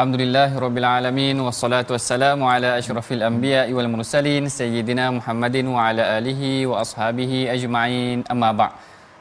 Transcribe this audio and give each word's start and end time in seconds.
Alhamdulillah 0.00 0.56
Alamin 0.96 1.36
Wassalatu 1.44 1.92
wassalamu 1.92 2.48
ala 2.48 2.80
ashrafil 2.80 3.20
anbiya 3.20 3.68
wal 3.76 3.84
mursalin 3.94 4.48
Sayyidina 4.48 5.12
Muhammadin 5.16 5.68
wa 5.68 5.80
ala 5.88 6.16
alihi 6.16 6.64
wa 6.70 6.80
ashabihi 6.80 7.52
ajma'in. 7.54 8.24
Amma 8.32 8.50
ba' 8.58 8.70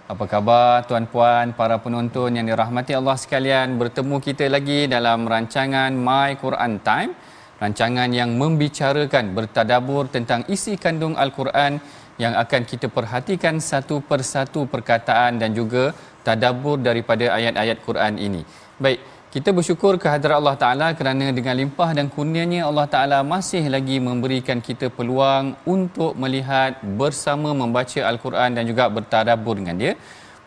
Apa 0.07 0.23
khabar 0.31 0.87
tuan-puan, 0.87 1.51
para 1.59 1.75
penonton 1.83 2.31
yang 2.31 2.47
dirahmati 2.47 2.95
Allah 2.95 3.17
sekalian? 3.23 3.75
Bertemu 3.81 4.23
kita 4.27 4.47
lagi 4.55 4.87
dalam 4.95 5.27
rancangan 5.27 5.91
My 6.07 6.39
Quran 6.39 6.79
Time. 6.87 7.11
Rancangan 7.59 8.09
yang 8.15 8.39
membicarakan, 8.39 9.35
bertadabur 9.35 10.07
tentang 10.15 10.47
isi 10.47 10.79
kandung 10.79 11.19
Al-Quran 11.19 11.83
Yang 12.23 12.33
akan 12.43 12.61
kita 12.71 12.87
perhatikan 12.87 13.55
satu 13.71 13.99
persatu 14.09 14.63
perkataan 14.71 15.43
dan 15.43 15.51
juga 15.59 15.91
tadabur 16.23 16.75
daripada 16.87 17.35
ayat-ayat 17.35 17.77
Quran 17.87 18.15
ini. 18.27 18.41
Baik, 18.83 18.99
kita 19.33 19.49
bersyukur 19.57 19.93
kehadrat 20.01 20.41
Allah 20.41 20.57
Ta'ala 20.57 20.87
kerana 20.97 21.25
dengan 21.37 21.53
limpah 21.61 21.89
dan 21.97 22.05
kurnianya 22.13 22.61
Allah 22.69 22.85
Ta'ala 22.93 23.19
masih 23.33 23.61
lagi 23.69 23.97
memberikan 24.01 24.57
kita 24.67 24.89
peluang 24.89 25.53
untuk 25.69 26.17
melihat 26.17 26.81
bersama 27.01 27.53
membaca 27.61 28.01
Al-Quran 28.11 28.57
dan 28.57 28.63
juga 28.65 28.89
bertadabur 28.89 29.53
dengan 29.61 29.77
dia. 29.77 29.93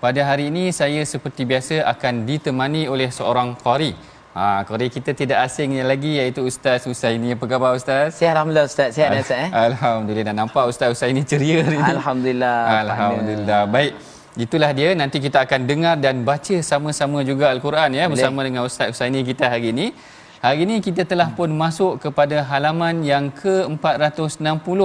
Pada 0.02 0.26
hari 0.26 0.50
ini 0.50 0.74
saya 0.74 0.98
seperti 1.06 1.46
biasa 1.46 1.86
akan 1.94 2.26
ditemani 2.26 2.90
oleh 2.90 3.06
seorang 3.18 3.54
qari. 3.54 3.94
Ha, 4.34 4.66
qari 4.66 4.90
kita 4.90 5.14
tidak 5.14 5.38
asingnya 5.46 5.86
lagi 5.86 6.18
iaitu 6.18 6.42
Ustaz 6.42 6.82
Husaini. 6.90 7.38
Apa 7.38 7.46
khabar 7.46 7.78
Ustaz? 7.78 8.18
Sihat 8.18 8.34
Alhamdulillah 8.34 8.66
Ustaz. 8.66 8.90
Sihat 8.98 9.14
Al- 9.14 9.22
Ustaz 9.22 9.44
eh? 9.46 9.50
Alhamdulillah. 9.68 10.34
Nampak 10.34 10.64
Ustaz 10.72 10.90
Husaini 10.90 11.22
ceria 11.22 11.62
hari 11.62 11.78
ini. 11.78 11.92
Alhamdulillah. 11.94 12.58
Alhamdulillah. 12.82 13.62
Baik. 13.70 13.94
Itulah 14.32 14.72
dia 14.72 14.96
nanti 14.96 15.20
kita 15.20 15.44
akan 15.44 15.68
dengar 15.68 15.94
dan 16.00 16.24
baca 16.24 16.56
sama-sama 16.64 17.20
juga 17.20 17.52
Al-Quran 17.52 17.92
ya 17.92 18.04
bersama 18.08 18.40
dengan 18.40 18.64
Ustaz 18.64 18.88
Husaini 18.96 19.20
kita 19.28 19.44
hari 19.52 19.76
ini. 19.76 19.92
Hari 20.40 20.64
ini 20.64 20.76
kita 20.80 21.04
telah 21.04 21.28
pun 21.36 21.52
masuk 21.52 22.00
kepada 22.00 22.40
halaman 22.50 23.04
yang 23.04 23.28
ke-460 23.28 24.80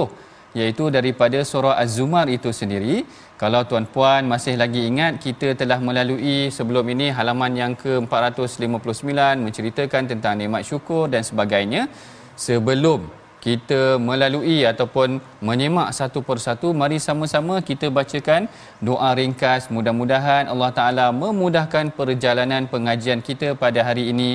iaitu 0.52 0.84
daripada 0.92 1.38
surah 1.50 1.80
Az-Zumar 1.82 2.28
itu 2.28 2.52
sendiri. 2.52 3.08
Kalau 3.40 3.64
tuan-puan 3.64 4.28
masih 4.28 4.54
lagi 4.60 4.84
ingat 4.84 5.16
kita 5.24 5.56
telah 5.56 5.80
melalui 5.80 6.52
sebelum 6.52 6.84
ini 6.94 7.08
halaman 7.08 7.52
yang 7.62 7.72
ke-459 7.82 9.12
menceritakan 9.48 10.02
tentang 10.12 10.36
nikmat 10.36 10.62
syukur 10.68 11.08
dan 11.08 11.24
sebagainya. 11.24 11.88
Sebelum 12.36 13.17
kita 13.48 13.80
melalui 14.08 14.58
ataupun 14.70 15.08
menyemak 15.48 15.88
satu 15.98 16.20
persatu 16.28 16.68
mari 16.80 16.98
sama-sama 17.08 17.56
kita 17.70 17.88
bacakan 17.98 18.42
doa 18.88 19.10
ringkas. 19.20 19.68
Mudah-mudahan 19.76 20.44
Allah 20.52 20.70
Taala 20.78 21.06
memudahkan 21.22 21.94
perjalanan 21.98 22.64
pengajian 22.72 23.22
kita 23.28 23.50
pada 23.62 23.82
hari 23.88 24.06
ini. 24.14 24.30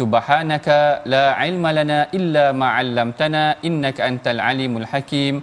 Subhanaka 0.00 1.04
la 1.12 1.26
ilma 1.48 1.70
lana 1.78 2.00
illa 2.18 2.44
ma 2.60 2.68
'allamtana 2.76 3.44
innaka 3.68 4.06
antal 4.10 4.40
alimul 4.50 4.88
hakim. 4.92 5.34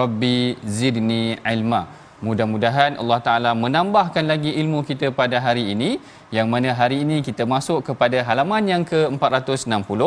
Rabbi 0.00 0.38
zidni 0.78 1.22
ilma. 1.54 1.82
Mudah-mudahan 2.26 2.92
Allah 3.02 3.18
Ta'ala 3.26 3.50
menambahkan 3.62 4.24
lagi 4.32 4.50
ilmu 4.60 4.80
kita 4.90 5.12
pada 5.18 5.36
hari 5.46 5.64
ini 5.74 5.90
yang 6.36 6.48
mana 6.52 6.70
hari 6.78 6.96
ini 7.04 7.16
kita 7.26 7.44
masuk 7.54 7.78
kepada 7.88 8.18
halaman 8.28 8.62
yang 8.72 8.82
ke-460 8.90 10.00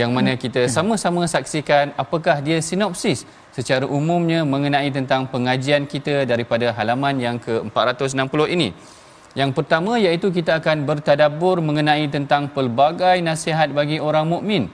yang 0.00 0.10
mana 0.16 0.32
kita 0.44 0.62
sama-sama 0.76 1.22
saksikan 1.34 1.94
apakah 2.02 2.36
dia 2.46 2.58
sinopsis 2.68 3.20
secara 3.56 3.86
umumnya 3.98 4.40
mengenai 4.52 4.88
tentang 4.98 5.22
pengajian 5.32 5.84
kita 5.92 6.16
daripada 6.32 6.66
halaman 6.78 7.14
yang 7.26 7.36
ke-460 7.46 8.40
ini. 8.56 8.68
Yang 9.40 9.50
pertama 9.58 9.92
iaitu 10.04 10.28
kita 10.38 10.52
akan 10.60 10.78
bertadabur 10.88 11.56
mengenai 11.68 12.04
tentang 12.16 12.42
pelbagai 12.54 13.16
nasihat 13.28 13.70
bagi 13.78 13.98
orang 14.08 14.26
mukmin 14.34 14.64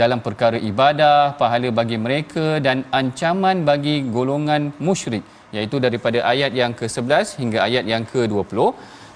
dalam 0.00 0.18
perkara 0.26 0.58
ibadah, 0.70 1.36
pahala 1.40 1.68
bagi 1.80 1.96
mereka 2.06 2.46
dan 2.66 2.84
ancaman 3.00 3.64
bagi 3.70 3.96
golongan 4.16 4.72
musyrik 4.86 5.24
iaitu 5.56 5.76
daripada 5.86 6.18
ayat 6.32 6.52
yang 6.60 6.72
ke-11 6.80 7.40
hingga 7.40 7.58
ayat 7.68 7.84
yang 7.92 8.04
ke-20. 8.12 8.58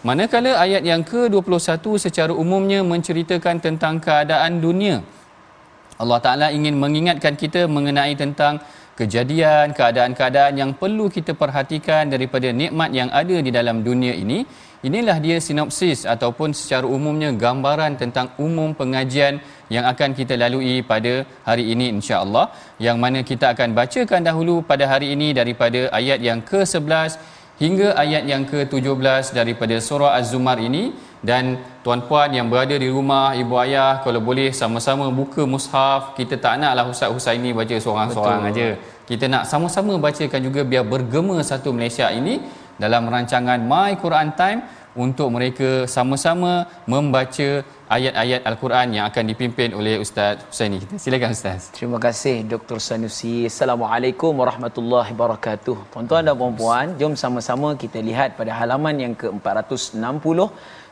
Manakala 0.06 0.50
ayat 0.62 0.87
yang 0.87 1.03
ke-21 1.03 1.83
secara 1.99 2.31
umumnya 2.43 2.81
menceritakan 2.91 3.59
tentang 3.59 3.94
keadaan 4.05 4.62
dunia. 4.65 4.97
Allah 6.03 6.19
Taala 6.25 6.49
ingin 6.55 6.78
mengingatkan 6.83 7.34
kita 7.43 7.67
mengenai 7.77 8.15
tentang 8.15 8.62
kejadian, 9.00 9.75
keadaan-keadaan 9.78 10.55
yang 10.62 10.71
perlu 10.81 11.11
kita 11.16 11.34
perhatikan 11.43 12.06
daripada 12.15 12.55
nikmat 12.61 12.95
yang 12.99 13.11
ada 13.11 13.37
di 13.47 13.50
dalam 13.59 13.83
dunia 13.89 14.15
ini. 14.15 14.47
Inilah 14.87 15.19
dia 15.25 15.43
sinopsis 15.43 16.06
ataupun 16.15 16.55
secara 16.55 16.87
umumnya 16.97 17.34
gambaran 17.45 17.99
tentang 18.03 18.31
umum 18.47 18.71
pengajian 18.78 19.43
yang 19.75 19.84
akan 19.91 20.15
kita 20.19 20.39
lalui 20.39 20.87
pada 20.87 21.27
hari 21.49 21.65
ini 21.75 21.87
insya-Allah. 21.99 22.47
Yang 22.87 22.97
mana 23.03 23.21
kita 23.31 23.47
akan 23.59 23.75
bacakan 23.75 24.22
dahulu 24.22 24.62
pada 24.71 24.87
hari 24.87 25.11
ini 25.19 25.34
daripada 25.41 25.91
ayat 25.91 26.22
yang 26.28 26.39
ke-11 26.50 27.19
hingga 27.62 27.89
ayat 28.03 28.22
yang 28.33 28.43
ke-17 28.50 29.33
daripada 29.39 29.77
surah 29.89 30.12
Az-Zumar 30.19 30.59
ini 30.69 30.93
dan 31.28 31.44
tuan-puan 31.84 32.31
yang 32.37 32.47
berada 32.53 32.77
di 32.84 32.89
rumah 32.97 33.33
ibu 33.43 33.55
ayah 33.65 34.05
kalau 34.05 34.21
boleh 34.28 34.49
sama-sama 34.61 35.09
buka 35.21 35.43
mushaf 35.49 36.12
kita 36.19 36.37
tak 36.45 36.61
naklah 36.61 36.84
Ustaz 36.93 37.09
Husaini 37.15 37.50
baca 37.56 37.77
seorang-seorang 37.84 38.42
aja. 38.51 38.69
Kita 39.09 39.25
nak 39.33 39.45
sama-sama 39.51 39.97
bacakan 40.07 40.41
juga 40.48 40.60
biar 40.71 40.84
bergema 40.92 41.36
satu 41.51 41.72
Malaysia 41.77 42.07
ini 42.21 42.34
dalam 42.77 43.09
rancangan 43.09 43.59
My 43.72 43.97
Quran 44.04 44.36
Time 44.41 44.60
untuk 45.04 45.28
mereka 45.37 45.71
sama-sama 45.97 46.53
membaca 46.93 47.48
ayat-ayat 47.97 48.41
Al-Quran 48.51 48.87
yang 48.97 49.04
akan 49.10 49.25
dipimpin 49.31 49.71
oleh 49.78 49.95
Ustaz 50.04 50.43
Husaini 50.48 50.78
kita. 50.83 50.97
Silakan 51.04 51.31
Ustaz. 51.37 51.69
Terima 51.77 51.98
kasih 52.07 52.37
Dr. 52.53 52.78
Sanusi. 52.87 53.34
Assalamualaikum 53.51 54.33
warahmatullahi 54.43 55.13
wabarakatuh. 55.15 55.77
Tuan-tuan 55.93 56.27
dan 56.27 56.34
puan-puan, 56.41 56.97
jom 57.01 57.15
sama-sama 57.25 57.69
kita 57.84 58.01
lihat 58.09 58.34
pada 58.41 58.53
halaman 58.59 58.97
yang 59.04 59.15
ke-460 59.22 60.41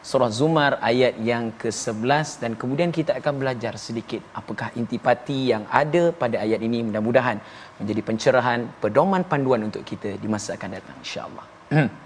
surah 0.05 0.31
Zumar 0.39 0.73
ayat 0.91 1.17
yang 1.31 1.45
ke-11 1.61 2.27
dan 2.43 2.53
kemudian 2.61 2.91
kita 2.99 3.17
akan 3.21 3.35
belajar 3.41 3.75
sedikit 3.87 4.21
apakah 4.41 4.69
intipati 4.81 5.39
yang 5.53 5.65
ada 5.83 6.12
pada 6.23 6.37
ayat 6.45 6.61
ini 6.61 6.85
mudah-mudahan 6.89 7.41
menjadi 7.81 8.03
pencerahan, 8.09 8.61
pedoman 8.85 9.25
panduan 9.25 9.65
untuk 9.69 9.83
kita 9.91 10.12
di 10.23 10.29
masa 10.29 10.61
akan 10.61 10.71
datang 10.77 10.97
insya-Allah. 11.00 11.47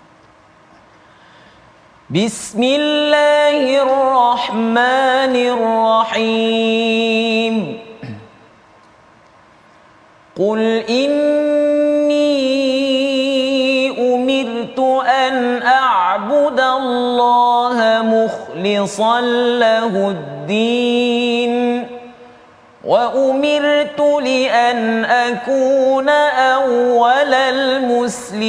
بسم 2.08 2.62
الله 2.62 3.82
الرحمن 3.84 5.34
الرحيم. 6.16 7.54
قل 10.38 10.60
إني 10.88 12.32
أمرت 14.14 14.78
أن 15.04 15.62
أعبد 15.62 16.60
الله 16.60 17.76
مخلصا 18.02 19.20
له 19.60 20.08
الدين 20.08 21.86
وأمرت 22.84 24.00
لأن 24.00 25.04
أكون 25.04 26.08
أول 26.08 27.34
المسلمين. 27.34 28.48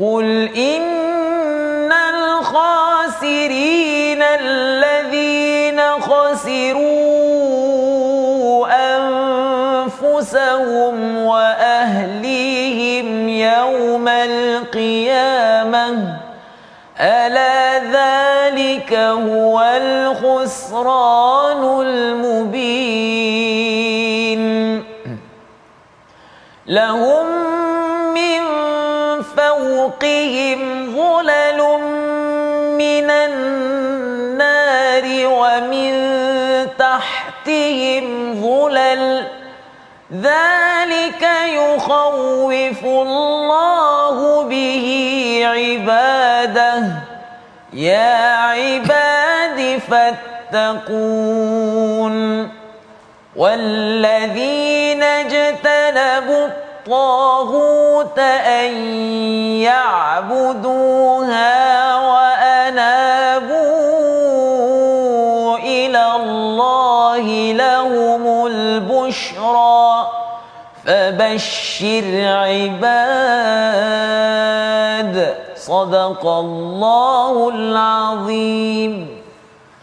قل 0.00 0.50
إن 0.56 1.92
الخاسرين 1.92 4.22
الذين 4.22 5.80
خسروا 5.80 7.46
أنفسهم 9.86 11.18
وأهليهم 11.18 13.28
يوم 13.28 14.08
القيامة 14.08 16.16
ألا 17.00 17.78
ذلك 17.78 18.94
هو 18.94 19.60
الخسران 19.60 21.80
المبين 21.86 23.36
لهم 26.66 27.25
تحتهم 38.66 38.76
ظلل 38.76 39.26
ذلك 40.12 41.22
يخوف 41.48 42.84
الله 42.84 44.42
به 44.42 44.86
عباده. 45.44 46.84
يا 47.72 48.36
عباد 48.36 49.80
فاتقون. 49.90 51.16
والذين 53.36 55.02
اجتنبوا 55.02 56.46
الطاغوت 56.46 58.18
أن 58.18 58.74
يعبدوها 59.62 61.16
البشرى 69.15 69.87
فبشر 70.83 72.05
عباد 72.43 72.75
صدق 75.55 76.23
الله 76.45 77.35
العظيم 77.55 78.93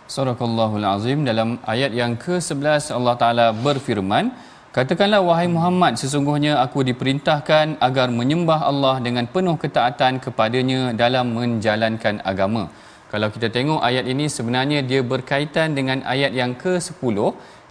Sadaqallahul 0.08 0.88
Azim 0.88 1.20
dalam 1.20 1.61
ayat 1.69 1.93
yang 1.93 2.17
ke-11 2.17 2.96
Allah 2.96 3.14
Taala 3.20 3.46
berfirman 3.52 4.32
Katakanlah 4.73 5.20
wahai 5.29 5.49
Muhammad 5.52 5.93
sesungguhnya 6.00 6.52
aku 6.64 6.81
diperintahkan 6.88 7.67
agar 7.87 8.08
menyembah 8.19 8.61
Allah 8.70 8.96
dengan 9.06 9.25
penuh 9.35 9.56
ketaatan 9.62 10.17
kepadanya 10.25 10.81
dalam 11.02 11.26
menjalankan 11.37 12.25
agama. 12.32 12.64
Kalau 13.12 13.29
kita 13.35 13.49
tengok 13.56 13.81
ayat 13.88 14.05
ini 14.12 14.26
sebenarnya 14.37 14.81
dia 14.90 15.00
berkaitan 15.12 15.69
dengan 15.79 15.99
ayat 16.14 16.32
yang 16.40 16.52
ke-10 16.62 17.17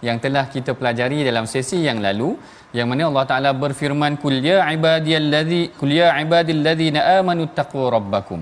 yang 0.07 0.17
telah 0.23 0.45
kita 0.53 0.71
pelajari 0.79 1.19
dalam 1.29 1.45
sesi 1.53 1.79
yang 1.87 1.99
lalu 2.05 2.29
yang 2.77 2.87
mana 2.91 3.03
Allah 3.09 3.25
Taala 3.31 3.49
berfirman 3.63 4.13
kul 4.23 4.37
ya 4.49 4.59
ibadiyallazi 4.75 5.61
kul 5.79 5.91
ya 5.99 6.09
ibadillazina 6.23 7.01
amanu 7.17 7.43
taqwa 7.59 7.87
rabbakum. 7.97 8.39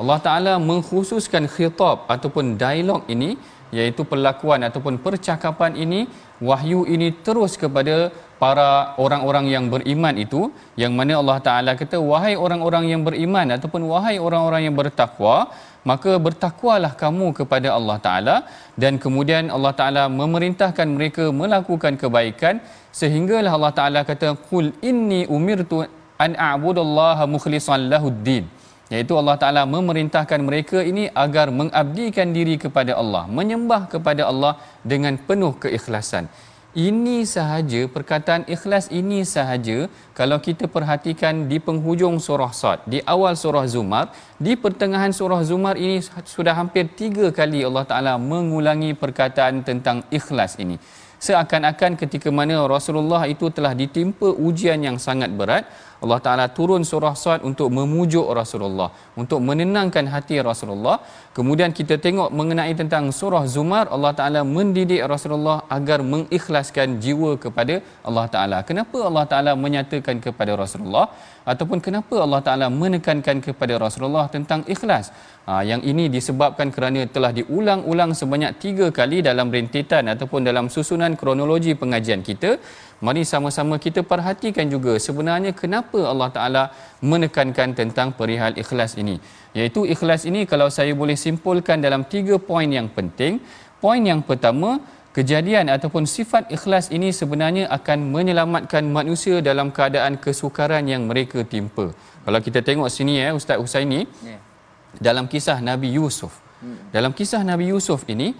Allah 0.00 0.18
Taala 0.26 0.52
mengkhususkan 0.70 1.44
khitab 1.54 2.08
ataupun 2.14 2.56
dialog 2.62 3.02
ini 3.14 3.30
iaitu 3.78 4.02
perlakuan 4.12 4.60
ataupun 4.68 4.94
percakapan 5.04 5.72
ini 5.84 6.00
wahyu 6.48 6.80
ini 6.94 7.08
terus 7.26 7.52
kepada 7.62 7.96
para 8.42 8.68
orang-orang 9.04 9.46
yang 9.54 9.64
beriman 9.72 10.14
itu 10.24 10.40
yang 10.82 10.92
mana 10.98 11.12
Allah 11.20 11.38
Taala 11.46 11.72
kata 11.80 11.96
wahai 12.12 12.34
orang-orang 12.44 12.84
yang 12.92 13.02
beriman 13.08 13.54
ataupun 13.56 13.82
wahai 13.92 14.16
orang-orang 14.26 14.62
yang 14.66 14.76
bertakwa 14.80 15.36
maka 15.90 16.12
bertakwalah 16.24 16.92
kamu 17.02 17.26
kepada 17.38 17.68
Allah 17.78 17.98
Taala 18.06 18.36
dan 18.82 18.96
kemudian 19.04 19.50
Allah 19.56 19.74
Taala 19.80 20.04
memerintahkan 20.20 20.88
mereka 20.96 21.24
melakukan 21.42 21.94
kebaikan 22.02 22.62
sehinggalah 23.00 23.52
Allah 23.58 23.74
Taala 23.78 24.00
kata 24.10 24.38
qul 24.50 24.70
inni 24.90 25.22
umirtu 25.36 25.82
an 26.24 26.32
a'budallaha 26.48 27.26
mukhlishan 27.34 27.90
lahuddin. 27.92 28.46
Iaitu 28.92 29.16
Allah 29.16 29.36
Taala 29.42 29.62
memerintahkan 29.74 30.40
mereka 30.48 30.78
ini 30.90 31.04
agar 31.24 31.46
mengabdikan 31.60 32.28
diri 32.36 32.60
kepada 32.64 32.92
Allah 33.02 33.24
menyembah 33.38 33.82
kepada 33.92 34.28
Allah 34.30 34.60
dengan 34.92 35.16
penuh 35.28 35.52
keikhlasan 35.62 36.28
ini 36.72 37.28
sahaja 37.28 37.84
perkataan 37.84 38.48
ikhlas 38.48 38.88
ini 38.88 39.28
sahaja 39.28 39.92
kalau 40.16 40.40
kita 40.40 40.64
perhatikan 40.64 41.44
di 41.44 41.60
penghujung 41.60 42.16
surah 42.16 42.48
Sad 42.48 42.88
di 42.88 43.04
awal 43.04 43.36
surah 43.36 43.68
Zumar 43.68 44.08
di 44.40 44.56
pertengahan 44.56 45.12
surah 45.12 45.44
Zumar 45.44 45.76
ini 45.76 46.00
sudah 46.24 46.56
hampir 46.56 46.88
tiga 46.96 47.28
kali 47.28 47.60
Allah 47.60 47.84
Taala 47.84 48.14
mengulangi 48.16 48.96
perkataan 48.96 49.60
tentang 49.68 50.00
ikhlas 50.08 50.56
ini. 50.64 50.80
Seakan-akan 51.22 51.94
ketika 51.94 52.34
mana 52.34 52.58
Rasulullah 52.66 53.30
itu 53.30 53.46
telah 53.46 53.78
ditimpa 53.78 54.26
ujian 54.26 54.82
yang 54.82 54.98
sangat 54.98 55.30
berat 55.30 55.70
Allah 56.02 56.18
Taala 56.24 56.46
turun 56.50 56.82
surah 56.82 57.14
Sad 57.14 57.46
untuk 57.46 57.70
memujuk 57.70 58.26
Rasulullah 58.32 58.90
untuk 59.14 59.38
menenangkan 59.38 60.08
hati 60.10 60.42
Rasulullah 60.42 60.98
kemudian 61.36 61.70
kita 61.78 61.94
tengok 62.04 62.28
mengenai 62.38 62.72
tentang 62.80 63.04
surah 63.18 63.44
Zumar 63.54 63.84
Allah 63.94 64.12
Taala 64.18 64.40
mendidik 64.56 65.02
Rasulullah 65.12 65.58
agar 65.76 65.98
mengikhlaskan 66.12 67.00
jiwa 67.04 67.30
kepada 67.44 67.74
Allah 68.08 68.26
Taala. 68.34 68.58
Kenapa 68.68 68.98
Allah 69.08 69.24
Taala 69.32 69.52
menyatakan 69.64 70.18
kepada 70.26 70.54
Rasulullah? 70.62 71.06
Ataupun 71.52 71.78
kenapa 71.86 72.14
Allah 72.24 72.40
Taala 72.46 72.66
menekankan 72.82 73.42
kepada 73.46 73.74
Rasulullah 73.84 74.26
tentang 74.34 74.62
ikhlas? 74.74 75.10
Ha, 75.48 75.66
yang 75.70 75.82
ini 75.90 76.04
disebabkan 76.16 76.70
kerana 76.74 77.02
telah 77.14 77.32
diulang-ulang 77.38 78.14
sebanyak 78.20 78.52
tiga 78.62 78.86
kali 78.98 79.18
dalam 79.28 79.50
rentetan 79.50 80.06
ataupun 80.14 80.46
dalam 80.48 80.66
susunan 80.74 81.18
kronologi 81.18 81.74
pengajian 81.74 82.22
kita. 82.22 82.62
Mari 83.02 83.26
sama-sama 83.26 83.82
kita 83.82 84.06
perhatikan 84.06 84.70
juga 84.74 84.94
sebenarnya 85.06 85.50
kenapa 85.62 85.98
Allah 86.12 86.30
Taala 86.36 86.64
menekankan 87.02 87.74
tentang 87.80 88.14
perihal 88.18 88.54
ikhlas 88.62 88.94
ini. 89.02 89.18
Iaitu 89.58 89.84
ikhlas 89.94 90.22
ini 90.30 90.48
kalau 90.48 90.68
saya 90.72 90.92
boleh 90.96 91.16
simpulkan 91.24 91.78
dalam 91.86 92.02
tiga 92.12 92.36
poin 92.50 92.68
yang 92.78 92.88
penting. 92.96 93.40
Poin 93.84 94.00
yang 94.10 94.20
pertama, 94.28 94.80
kejadian 95.16 95.68
ataupun 95.74 96.04
sifat 96.08 96.48
ikhlas 96.56 96.88
ini 96.96 97.08
sebenarnya 97.20 97.64
akan 97.76 97.98
menyelamatkan 98.14 98.84
manusia 98.98 99.44
dalam 99.48 99.68
keadaan 99.76 100.16
kesukaran 100.24 100.88
yang 100.92 101.04
mereka 101.10 101.44
timpa. 101.52 101.86
Kalau 102.24 102.40
kita 102.46 102.60
tengok 102.68 102.88
sini 102.96 103.20
ya 103.20 103.28
Ustaz 103.36 103.60
Husaini 103.62 104.00
yeah. 104.24 104.40
dalam 105.06 105.28
kisah 105.32 105.58
Nabi 105.60 105.90
Yusuf. 105.98 106.32
Hmm. 106.62 106.78
Dalam 106.94 107.12
kisah 107.18 107.42
Nabi 107.44 107.74
Yusuf 107.74 108.06
ini 108.14 108.32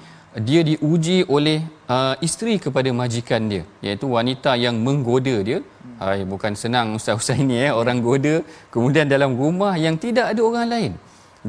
dia 0.49 0.65
diuji 0.65 1.29
oleh 1.29 1.61
uh, 1.93 2.15
isteri 2.25 2.57
kepada 2.57 2.89
majikan 3.01 3.53
dia 3.53 3.65
iaitu 3.85 4.09
wanita 4.17 4.57
yang 4.57 4.79
menggoda 4.87 5.37
dia. 5.49 5.61
Hai, 6.03 6.27
bukan 6.27 6.53
senang 6.59 6.99
ustaz-ustaz 6.99 7.39
ini 7.39 7.57
eh. 7.65 7.71
Orang 7.81 8.03
goda 8.07 8.43
kemudian 8.75 9.07
dalam 9.07 9.39
rumah 9.41 9.79
yang 9.79 9.95
tidak 10.05 10.35
ada 10.35 10.41
orang 10.49 10.67
lain. 10.73 10.93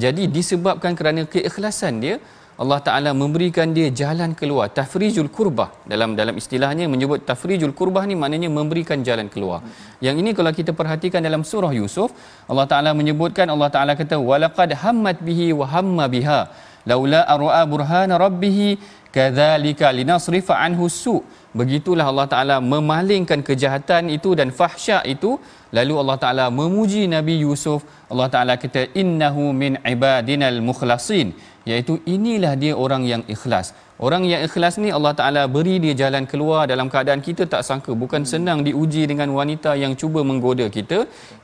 Jadi 0.04 0.24
disebabkan 0.36 0.94
kerana 1.00 1.22
keikhlasan 1.34 1.98
dia 2.04 2.16
Allah 2.62 2.78
Taala 2.86 3.12
memberikan 3.22 3.74
dia 3.78 3.90
jalan 4.02 4.38
keluar 4.38 4.70
tafrijul 4.80 5.30
kurbah. 5.38 5.70
Dalam 5.90 6.14
dalam 6.20 6.38
istilahnya 6.42 6.86
menyebut 6.86 7.26
tafrijul 7.30 7.74
kurbah 7.80 8.06
ni 8.10 8.14
maknanya 8.14 8.50
memberikan 8.60 9.02
jalan 9.08 9.26
keluar. 9.34 9.66
Yang 10.06 10.22
ini 10.22 10.32
kalau 10.38 10.54
kita 10.60 10.70
perhatikan 10.82 11.26
dalam 11.28 11.42
surah 11.52 11.74
Yusuf 11.80 12.14
Allah 12.46 12.70
Taala 12.70 12.94
menyebutkan 12.94 13.50
Allah 13.56 13.74
Taala 13.74 13.98
kata 14.02 14.22
walaqad 14.22 14.78
hammat 14.84 15.18
bihi 15.30 15.50
wa 15.62 15.66
hamma 15.74 16.06
biha 16.16 16.42
laula 16.92 17.26
ar'a 17.36 17.64
burhana 17.74 18.22
rabbih 18.26 18.78
kadzalika 19.16 19.94
linasrifa 20.00 20.58
anhu 20.66 20.90
su. 20.90 21.16
Begitulah 21.60 22.10
Allah 22.12 22.28
taala 22.34 22.56
memalingkan 22.74 23.46
kejahatan 23.48 24.10
itu 24.18 24.34
dan 24.40 24.50
fahsyak 24.60 25.06
itu. 25.14 25.38
Lalu 25.78 25.94
Allah 26.02 26.18
taala 26.24 26.46
memuji 26.60 27.06
Nabi 27.16 27.36
Yusuf. 27.46 27.86
Allah 28.12 28.28
taala 28.34 28.54
kata 28.64 28.90
innahu 29.02 29.54
min 29.62 29.78
ibadinal 29.94 30.60
mukhlasin. 30.70 31.38
Iaitu 31.70 32.02
inilah 32.16 32.54
dia 32.60 32.74
orang 32.86 33.04
yang 33.12 33.24
ikhlas 33.36 33.72
Orang 34.06 34.24
yang 34.30 34.42
ikhlas 34.46 34.76
ni 34.84 34.90
Allah 34.96 35.12
Taala 35.20 35.42
beri 35.56 35.76
dia 35.84 35.94
jalan 36.00 36.24
keluar 36.32 36.62
dalam 36.72 36.88
keadaan 36.94 37.22
kita 37.28 37.44
tak 37.54 37.62
sangka 37.68 37.92
bukan 38.02 38.24
senang 38.32 38.60
diuji 38.68 39.04
dengan 39.12 39.30
wanita 39.38 39.72
yang 39.84 39.94
cuba 40.02 40.22
menggoda 40.30 40.66
kita. 40.78 40.98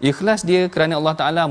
Ikhlas 0.09 0.43
dia 0.49 0.61
kerana 0.73 0.99
Allah 0.99 1.15
Taala 1.19 1.43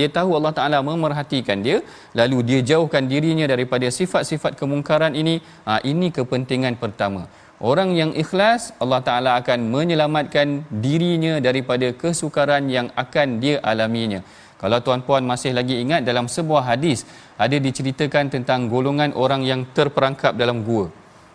dia 0.00 0.08
tahu 0.18 0.30
Allah 0.38 0.52
Taala 0.58 0.78
memerhatikan 0.88 1.62
dia 1.66 1.78
lalu 2.20 2.38
dia 2.48 2.60
jauhkan 2.70 3.06
dirinya 3.12 3.46
daripada 3.52 3.86
sifat-sifat 3.98 4.58
kemungkaran 4.58 5.14
ini. 5.22 5.36
Ha, 5.68 5.78
ini 5.92 6.10
kepentingan 6.18 6.74
pertama. 6.82 7.30
Orang 7.70 7.94
yang 8.00 8.10
ikhlas 8.22 8.74
Allah 8.82 9.00
Taala 9.06 9.30
akan 9.38 9.70
menyelamatkan 9.76 10.66
dirinya 10.86 11.38
daripada 11.38 11.94
kesukaran 12.02 12.66
yang 12.66 12.90
akan 13.04 13.38
dia 13.44 13.62
alaminya. 13.62 14.22
Kalau 14.62 14.78
tuan-puan 14.86 15.22
masih 15.22 15.54
lagi 15.58 15.78
ingat 15.84 16.02
dalam 16.08 16.26
sebuah 16.36 16.62
hadis 16.70 17.06
ada 17.44 17.56
diceritakan 17.66 18.26
tentang 18.34 18.66
golongan 18.72 19.14
orang 19.24 19.42
yang 19.50 19.60
terperangkap 19.76 20.34
dalam 20.34 20.66
gua. 20.68 20.86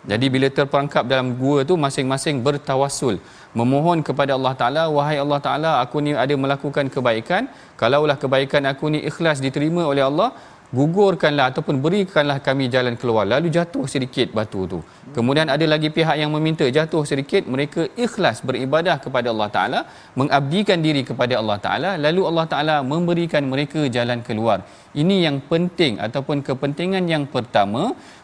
Jadi 0.04 0.26
bila 0.28 0.48
terperangkap 0.52 1.08
dalam 1.08 1.28
gua 1.40 1.64
tu 1.64 1.74
masing-masing 1.80 2.44
bertawassul 2.44 3.16
memohon 3.60 3.98
kepada 4.08 4.34
Allah 4.36 4.54
Taala 4.60 4.82
wahai 4.96 5.16
Allah 5.24 5.40
Taala 5.46 5.70
aku 5.84 6.02
ni 6.04 6.12
ada 6.24 6.34
melakukan 6.44 6.90
kebaikan 6.94 7.46
kalaulah 7.80 8.18
kebaikan 8.22 8.62
aku 8.70 8.90
ni 8.94 9.00
ikhlas 9.10 9.38
diterima 9.46 9.82
oleh 9.92 10.04
Allah 10.10 10.28
gugurkanlah 10.76 11.46
ataupun 11.50 11.76
berikanlah 11.84 12.38
kami 12.46 12.64
jalan 12.74 12.94
keluar. 13.00 13.24
Lalu 13.32 13.48
jatuh 13.56 13.84
sedikit 13.94 14.28
batu 14.36 14.62
tu. 14.72 14.78
Kemudian 15.16 15.48
ada 15.54 15.66
lagi 15.72 15.88
pihak 15.96 16.16
yang 16.22 16.30
meminta 16.36 16.66
jatuh 16.76 17.02
sedikit. 17.10 17.42
Mereka 17.54 17.82
ikhlas 18.04 18.38
beribadah 18.48 18.96
kepada 19.04 19.28
Allah 19.32 19.48
taala 19.56 19.80
mengabdikan 20.20 20.80
diri 20.86 21.02
kepada 21.10 21.36
Allah 21.40 21.58
taala. 21.66 21.90
Lalu 22.06 22.22
Allah 22.30 22.46
taala 22.54 22.76
memberikan 22.92 23.44
mereka 23.52 23.82
jalan 23.96 24.20
keluar. 24.28 24.58
Ini 25.02 25.16
yang 25.26 25.38
penting 25.50 25.94
ataupun 26.06 26.38
kepentingan 26.48 27.04
yang 27.14 27.24
pertama 27.34 27.82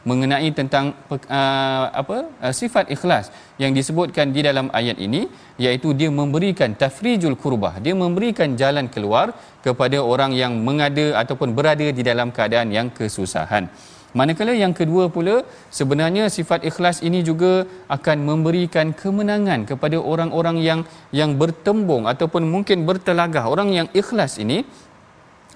mengenai 0.08 0.48
tentang 0.56 0.96
uh, 1.12 1.84
apa 1.92 2.16
uh, 2.40 2.52
sifat 2.60 2.88
ikhlas 2.94 3.28
yang 3.62 3.76
disebutkan 3.76 4.32
di 4.36 4.40
dalam 4.48 4.72
ayat 4.72 4.96
ini 4.96 5.28
iaitu 5.60 5.92
dia 5.92 6.08
memberikan 6.08 6.72
tafrijul 6.72 7.36
kurbah. 7.36 7.76
Dia 7.84 7.92
memberikan 7.92 8.56
jalan 8.56 8.88
keluar 8.88 9.36
kepada 9.66 10.00
orang 10.00 10.32
yang 10.32 10.56
mengada 10.68 11.20
ataupun 11.20 11.52
berada 11.52 11.88
di 11.98 12.02
dalam 12.10 12.32
keadaan 12.32 12.72
yang 12.72 12.88
kesusahan. 12.88 13.68
Manakala 14.10 14.50
yang 14.58 14.74
kedua 14.74 15.06
pula 15.06 15.46
sebenarnya 15.70 16.26
sifat 16.36 16.66
ikhlas 16.66 16.98
ini 17.08 17.22
juga 17.22 17.62
akan 17.86 18.26
memberikan 18.26 18.90
kemenangan 18.90 19.70
kepada 19.70 20.02
orang-orang 20.02 20.58
yang 20.58 20.80
yang 21.14 21.38
bertembung 21.38 22.10
ataupun 22.10 22.42
mungkin 22.54 22.82
bertelagah. 22.88 23.46
Orang 23.46 23.70
yang 23.70 23.86
ikhlas 23.94 24.42
ini 24.42 24.66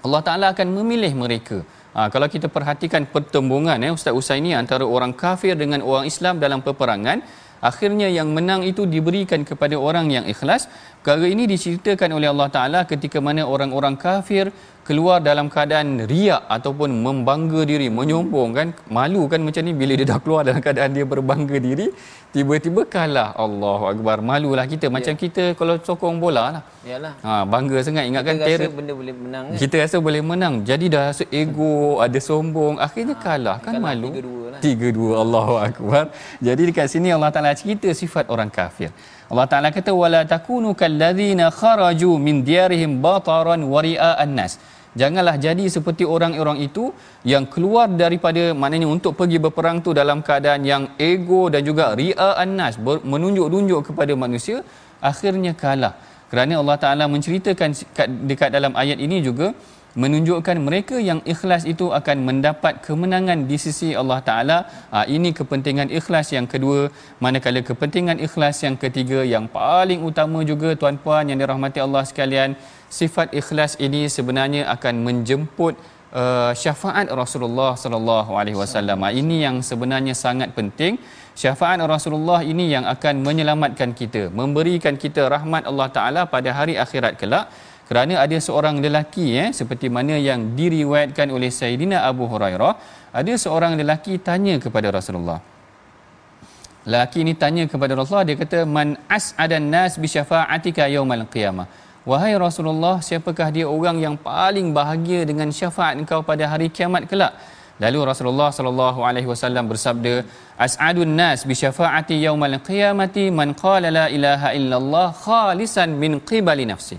Allah 0.05 0.21
Taala 0.23 0.47
akan 0.55 0.71
memilih 0.71 1.11
mereka 1.23 1.57
Ha, 1.95 2.11
kalau 2.11 2.27
kita 2.27 2.51
perhatikan 2.51 3.07
pertembungan 3.07 3.79
eh, 3.79 3.87
Ustaz 3.87 4.11
Usaini 4.11 4.51
antara 4.51 4.83
orang 4.83 5.15
kafir 5.15 5.55
dengan 5.55 5.79
orang 5.79 6.03
Islam 6.03 6.43
dalam 6.43 6.59
peperangan 6.59 7.23
akhirnya 7.63 8.11
yang 8.11 8.35
menang 8.35 8.67
itu 8.67 8.83
diberikan 8.83 9.47
kepada 9.47 9.79
orang 9.79 10.11
yang 10.11 10.27
ikhlas 10.27 10.67
perkara 11.05 11.29
ini 11.29 11.43
diceritakan 11.45 12.17
oleh 12.17 12.27
Allah 12.33 12.49
Taala 12.53 12.79
ketika 12.91 13.21
mana 13.25 13.41
orang-orang 13.53 13.93
kafir 14.03 14.49
keluar 14.87 15.17
dalam 15.27 15.53
keadaan 15.53 15.89
riak 16.11 16.41
ataupun 16.55 16.89
membangga 17.05 17.61
diri 17.71 17.93
menyombong 17.97 18.49
kan? 18.57 18.67
Malu 18.97 19.21
kan 19.29 19.37
macam 19.45 19.61
ni 19.67 19.73
bila 19.81 19.93
dia 19.99 20.07
dah 20.11 20.17
keluar 20.23 20.41
dalam 20.47 20.61
keadaan 20.65 20.97
dia 20.97 21.05
berbangga 21.11 21.61
diri 21.61 21.93
tiba-tiba 22.33 22.81
kalah. 22.95 23.37
Allahu 23.45 23.85
akbar. 23.93 24.17
Malulah 24.29 24.65
kita. 24.65 24.89
Macam 24.97 25.13
ya. 25.13 25.21
kita 25.23 25.43
kalau 25.59 25.77
sokong 25.77 26.17
bola 26.23 26.43
lah. 26.55 26.63
Yalah. 26.89 27.13
Ha 27.21 27.33
bangga 27.53 27.77
sangat. 27.85 28.09
Ingatkan 28.09 28.41
kita 28.41 28.51
rasa 28.57 28.73
benda 28.81 28.93
boleh 29.01 29.15
menang 29.23 29.45
kan? 29.45 29.57
kita 29.61 29.75
rasa 29.85 29.97
boleh 30.07 30.21
menang. 30.31 30.53
Jadi 30.69 30.85
dah 30.89 31.03
rasa 31.13 31.23
ego 31.41 32.01
ada 32.05 32.19
sombong. 32.29 32.81
Akhirnya 32.81 33.13
ha, 33.13 33.25
kalah 33.27 33.57
kan 33.61 33.77
kalah 33.77 33.93
malu? 33.93 34.09
3-2 34.09 34.53
lah. 34.53 34.59
3-2 34.65 35.23
Allahu 35.23 35.55
akbar. 35.69 36.03
Jadi 36.41 36.61
dekat 36.73 36.89
sini 36.89 37.13
Allah 37.13 37.29
Taala 37.29 37.53
cerita 37.53 37.93
sifat 37.93 38.25
orang 38.33 38.49
kafir 38.49 38.89
Allah 39.31 39.47
Taala 39.51 39.69
kata 39.77 39.91
wala 40.03 40.21
takunu 40.33 40.71
kalladzina 40.81 41.45
kharaju 41.59 42.11
min 42.27 42.45
diyarihim 42.47 43.01
bataran 43.05 43.61
wa 43.73 43.79
ria'an 43.87 44.31
nas 44.37 44.55
janganlah 45.01 45.35
jadi 45.45 45.65
seperti 45.75 46.03
orang-orang 46.15 46.57
itu 46.67 46.83
yang 47.33 47.45
keluar 47.53 47.87
daripada 48.03 48.43
maknanya 48.61 48.87
untuk 48.95 49.13
pergi 49.19 49.37
berperang 49.45 49.79
tu 49.85 49.91
dalam 50.01 50.19
keadaan 50.27 50.61
yang 50.71 50.83
ego 51.11 51.41
dan 51.53 51.61
juga 51.69 51.85
ria'an 52.01 52.49
nas 52.59 52.75
menunjuk-nunjuk 53.13 53.81
kepada 53.91 54.13
manusia 54.25 54.59
akhirnya 55.11 55.53
kalah. 55.63 55.93
Kerana 56.31 56.53
Allah 56.61 56.77
Taala 56.83 57.05
menceritakan 57.13 57.69
dekat 58.29 58.49
dalam 58.55 58.73
ayat 58.81 58.97
ini 59.05 59.17
juga 59.27 59.53
menunjukkan 59.95 60.57
mereka 60.67 60.95
yang 61.09 61.19
ikhlas 61.33 61.63
itu 61.73 61.85
akan 61.99 62.17
mendapat 62.27 62.83
kemenangan 62.85 63.47
di 63.49 63.57
sisi 63.65 63.89
Allah 64.01 64.19
Taala. 64.27 64.57
Ha, 64.93 65.07
ini 65.15 65.31
kepentingan 65.39 65.89
ikhlas 65.99 66.35
yang 66.35 66.47
kedua. 66.53 66.91
Manakala 67.23 67.63
kepentingan 67.69 68.19
ikhlas 68.27 68.59
yang 68.67 68.75
ketiga 68.83 69.23
yang 69.23 69.47
paling 69.47 70.03
utama 70.09 70.43
juga 70.51 70.75
tuan-puan 70.81 71.31
yang 71.31 71.39
dirahmati 71.41 71.79
Allah 71.85 72.03
sekalian, 72.11 72.59
sifat 72.99 73.31
ikhlas 73.41 73.79
ini 73.87 74.01
sebenarnya 74.11 74.67
akan 74.75 74.95
menjemput 75.07 75.73
uh, 76.11 76.51
syafaat 76.63 77.07
Rasulullah 77.21 77.71
sallallahu 77.83 78.35
alaihi 78.39 78.59
wasallam. 78.63 78.99
Ha, 78.99 79.15
ini 79.21 79.37
yang 79.47 79.63
sebenarnya 79.69 80.15
sangat 80.25 80.51
penting. 80.59 80.99
Syafaat 81.35 81.79
Rasulullah 81.83 82.39
ini 82.51 82.71
yang 82.71 82.87
akan 82.87 83.19
menyelamatkan 83.27 83.91
kita, 83.91 84.31
memberikan 84.31 84.95
kita 84.95 85.27
rahmat 85.35 85.67
Allah 85.71 85.87
Taala 85.95 86.21
pada 86.35 86.51
hari 86.59 86.75
akhirat 86.83 87.19
kelak 87.19 87.51
kerana 87.85 88.21
ada 88.25 88.37
seorang 88.41 88.81
lelaki 88.81 89.37
eh 89.37 89.49
seperti 89.53 89.87
mana 89.93 90.17
yang 90.17 90.57
diriwayatkan 90.57 91.29
oleh 91.29 91.53
Sayyidina 91.53 92.01
Abu 92.09 92.25
Hurairah 92.25 92.73
ada 93.13 93.33
seorang 93.37 93.77
lelaki 93.77 94.17
tanya 94.17 94.57
kepada 94.57 94.89
Rasulullah. 94.89 95.39
Lelaki 96.85 97.25
ini 97.25 97.33
tanya 97.33 97.65
kepada 97.65 97.97
Rasulullah 97.97 98.29
dia 98.29 98.37
kata 98.37 98.65
man 98.65 98.97
as'adan 99.09 99.69
nas 99.73 99.97
bi 99.97 100.05
syafa'atika 100.05 100.85
yaumal 100.89 101.25
qiyamah? 101.29 101.65
Wahai 102.05 102.37
Rasulullah 102.37 103.01
siapakah 103.01 103.49
dia 103.49 103.65
orang 103.65 103.97
yang 103.97 104.13
paling 104.13 104.69
bahagia 104.69 105.25
dengan 105.25 105.49
syafaat 105.49 105.97
engkau 105.97 106.21
pada 106.21 106.45
hari 106.45 106.69
kiamat 106.69 107.09
kelak 107.09 107.33
Lalu 107.83 107.99
Rasulullah 108.09 108.49
sallallahu 108.57 108.99
alaihi 109.07 109.27
wasallam 109.31 109.65
bersabda, 109.71 110.13
"As'adun 110.65 111.11
nas 111.19 111.39
bi 111.49 111.55
syafaati 111.63 112.17
yaumal 112.25 112.55
qiyamati 112.69 113.23
man 113.39 113.49
qala 113.63 113.91
la 113.97 114.05
ilaha 114.17 114.49
illallah 114.59 115.07
khalisan 115.25 115.91
min 116.03 116.13
qibali 116.29 116.65
nafsi." 116.71 116.97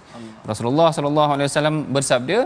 Rasulullah 0.51 0.89
sallallahu 0.97 1.31
alaihi 1.35 1.49
wasallam 1.51 1.77
bersabda, 1.97 2.39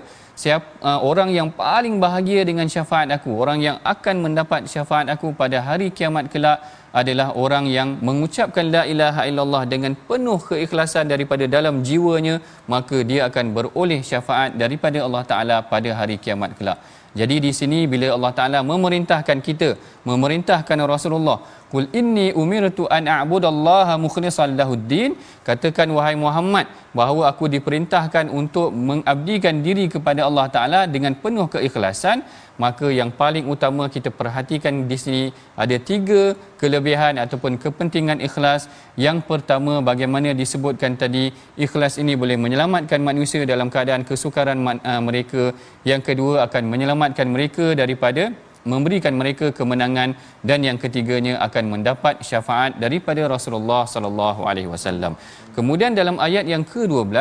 siapa 0.42 0.68
uh, 0.88 1.00
orang 1.10 1.30
yang 1.38 1.48
paling 1.62 1.96
bahagia 2.04 2.42
dengan 2.50 2.68
syafaat 2.74 3.08
aku, 3.16 3.30
orang 3.42 3.58
yang 3.66 3.76
akan 3.94 4.16
mendapat 4.26 4.70
syafaat 4.74 5.06
aku 5.14 5.34
pada 5.40 5.58
hari 5.68 5.88
kiamat 5.98 6.30
kelak 6.34 6.60
adalah 7.00 7.28
orang 7.42 7.64
yang 7.78 7.88
mengucapkan 8.08 8.66
la 8.76 8.82
ilaha 8.92 9.26
illallah 9.30 9.62
dengan 9.72 9.92
penuh 10.08 10.38
keikhlasan 10.50 11.06
daripada 11.12 11.44
dalam 11.56 11.74
jiwanya, 11.88 12.36
maka 12.74 12.98
dia 13.10 13.20
akan 13.28 13.46
beroleh 13.58 14.00
syafaat 14.12 14.54
daripada 14.62 14.98
Allah 15.06 15.22
Taala 15.32 15.58
pada 15.74 15.92
hari 15.98 16.16
kiamat 16.24 16.52
kelak. 16.58 16.80
Jadi 17.10 17.42
di 17.42 17.50
sini 17.50 17.90
bila 17.90 18.14
Allah 18.14 18.32
Taala 18.38 18.58
memerintahkan 18.62 19.38
kita, 19.42 19.74
memerintahkan 20.06 20.78
Rasulullah, 20.86 21.42
"Qul 21.72 21.90
inni 22.00 22.30
umirtu 22.42 22.86
an 22.86 23.10
a'budallaha 23.10 23.98
mukhlishan 23.98 24.54
lahuddin," 24.54 25.18
katakan 25.42 25.90
wahai 25.96 26.14
Muhammad 26.14 26.70
bahawa 26.94 27.26
aku 27.34 27.50
diperintahkan 27.54 28.30
untuk 28.30 28.70
mengabdikan 28.70 29.58
diri 29.58 29.90
kepada 29.90 30.22
Allah 30.28 30.46
Taala 30.54 30.80
dengan 30.86 31.18
penuh 31.18 31.50
keikhlasan, 31.50 32.22
maka 32.64 32.86
yang 32.98 33.10
paling 33.20 33.46
utama 33.54 33.84
kita 33.94 34.10
perhatikan 34.20 34.74
di 34.90 34.96
sini 35.02 35.22
ada 35.62 35.76
tiga 35.90 36.22
kelebihan 36.60 37.16
ataupun 37.24 37.56
kepentingan 37.62 38.20
ikhlas. 38.28 38.68
Yang 39.06 39.18
pertama 39.30 39.72
bagaimana 39.90 40.36
disebutkan 40.42 41.00
tadi 41.02 41.24
ikhlas 41.66 41.96
ini 42.02 42.14
boleh 42.22 42.36
menyelamatkan 42.44 43.00
manusia 43.10 43.42
dalam 43.52 43.72
keadaan 43.74 44.04
kesukaran 44.10 44.60
uh, 44.60 45.00
mereka. 45.08 45.42
Yang 45.90 46.02
kedua 46.10 46.34
akan 46.46 46.62
menyelamatkan 46.72 47.28
mereka 47.36 47.72
daripada 47.82 48.24
memberikan 48.72 49.14
mereka 49.20 49.46
kemenangan 49.58 50.10
dan 50.48 50.60
yang 50.68 50.76
ketiganya 50.82 51.34
akan 51.46 51.64
mendapat 51.72 52.20
syafaat 52.30 52.76
daripada 52.84 53.24
Rasulullah 53.34 53.82
sallallahu 53.94 54.44
alaihi 54.50 54.68
wasallam. 54.74 55.16
Kemudian 55.56 55.96
dalam 56.00 56.20
ayat 56.26 56.44
yang 56.52 56.64
ke-12 56.72 57.16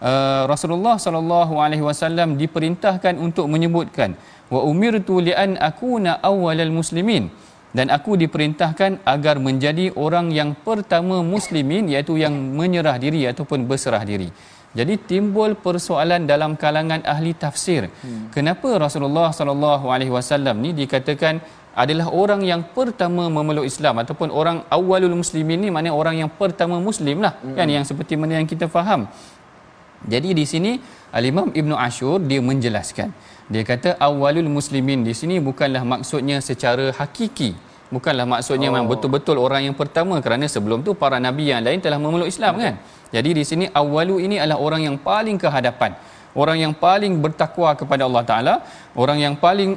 uh, 0.00 0.44
Rasulullah 0.52 0.96
sallallahu 1.04 1.54
alaihi 1.64 1.84
wasallam 1.88 2.40
diperintahkan 2.42 3.14
untuk 3.26 3.46
menyebutkan 3.54 4.16
wa 4.54 4.60
umirtu 4.64 5.20
li 5.26 5.32
an 5.44 5.60
akuna 5.60 6.20
awwalal 6.30 6.72
muslimin 6.72 7.28
dan 7.76 7.92
aku 7.92 8.16
diperintahkan 8.22 9.04
agar 9.04 9.36
menjadi 9.46 9.92
orang 10.04 10.32
yang 10.32 10.56
pertama 10.66 11.20
muslimin 11.20 11.84
iaitu 11.92 12.16
yang 12.16 12.32
menyerah 12.32 12.96
diri 12.96 13.28
ataupun 13.28 13.68
berserah 13.68 14.02
diri. 14.08 14.28
Jadi 14.78 14.94
timbul 15.10 15.56
persoalan 15.56 16.28
dalam 16.28 16.52
kalangan 16.62 17.00
ahli 17.12 17.32
tafsir. 17.32 17.88
Hmm. 18.04 18.28
Kenapa 18.34 18.68
Rasulullah 18.76 19.32
sallallahu 19.32 19.88
alaihi 19.94 20.12
wasallam 20.12 20.60
ni 20.64 20.76
dikatakan 20.76 21.40
adalah 21.72 22.06
orang 22.10 22.42
yang 22.44 22.62
pertama 22.76 23.30
memeluk 23.36 23.64
Islam 23.64 24.02
ataupun 24.02 24.28
orang 24.40 24.66
awalul 24.76 25.16
muslimin 25.22 25.58
ni 25.62 25.68
maknanya 25.70 25.94
orang 25.94 26.16
yang 26.20 26.30
pertama 26.40 26.76
muslim 26.88 27.22
lah 27.24 27.38
hmm. 27.38 27.54
kan 27.56 27.66
yang 27.76 27.84
seperti 27.90 28.18
mana 28.20 28.40
yang 28.40 28.48
kita 28.48 28.66
faham. 28.76 29.08
Jadi 30.12 30.30
di 30.30 30.44
sini 30.46 30.72
Al-Imam 31.10 31.48
Ibn 31.60 31.72
Ashur 31.74 32.20
dia 32.20 32.40
menjelaskan. 32.50 33.08
Dia 33.48 33.62
kata 33.64 33.96
awalul 33.96 34.50
muslimin. 34.52 35.02
Di 35.08 35.16
sini 35.16 35.40
bukanlah 35.40 35.82
maksudnya 35.82 36.38
secara 36.44 36.92
hakiki. 36.92 37.56
Bukanlah 37.88 38.28
maksudnya 38.28 38.68
oh. 38.68 38.76
memang 38.76 38.88
betul-betul 38.92 39.40
orang 39.40 39.64
yang 39.68 39.76
pertama. 39.76 40.20
Kerana 40.20 40.44
sebelum 40.44 40.84
tu 40.84 40.92
para 40.92 41.16
nabi 41.16 41.48
yang 41.52 41.64
lain 41.64 41.80
telah 41.80 41.96
memeluk 41.96 42.28
Islam 42.28 42.60
kan? 42.60 42.74
Jadi 43.08 43.30
di 43.40 43.44
sini 43.48 43.64
awalu 43.72 44.20
ini 44.28 44.36
adalah 44.36 44.60
orang 44.60 44.84
yang 44.84 44.96
paling 45.00 45.40
ke 45.40 45.48
hadapan 45.48 45.96
orang 46.38 46.58
yang 46.64 46.74
paling 46.86 47.18
bertakwa 47.24 47.74
kepada 47.80 48.06
Allah 48.08 48.24
taala. 48.30 48.54
Orang 49.02 49.18
yang 49.24 49.34
paling 49.44 49.74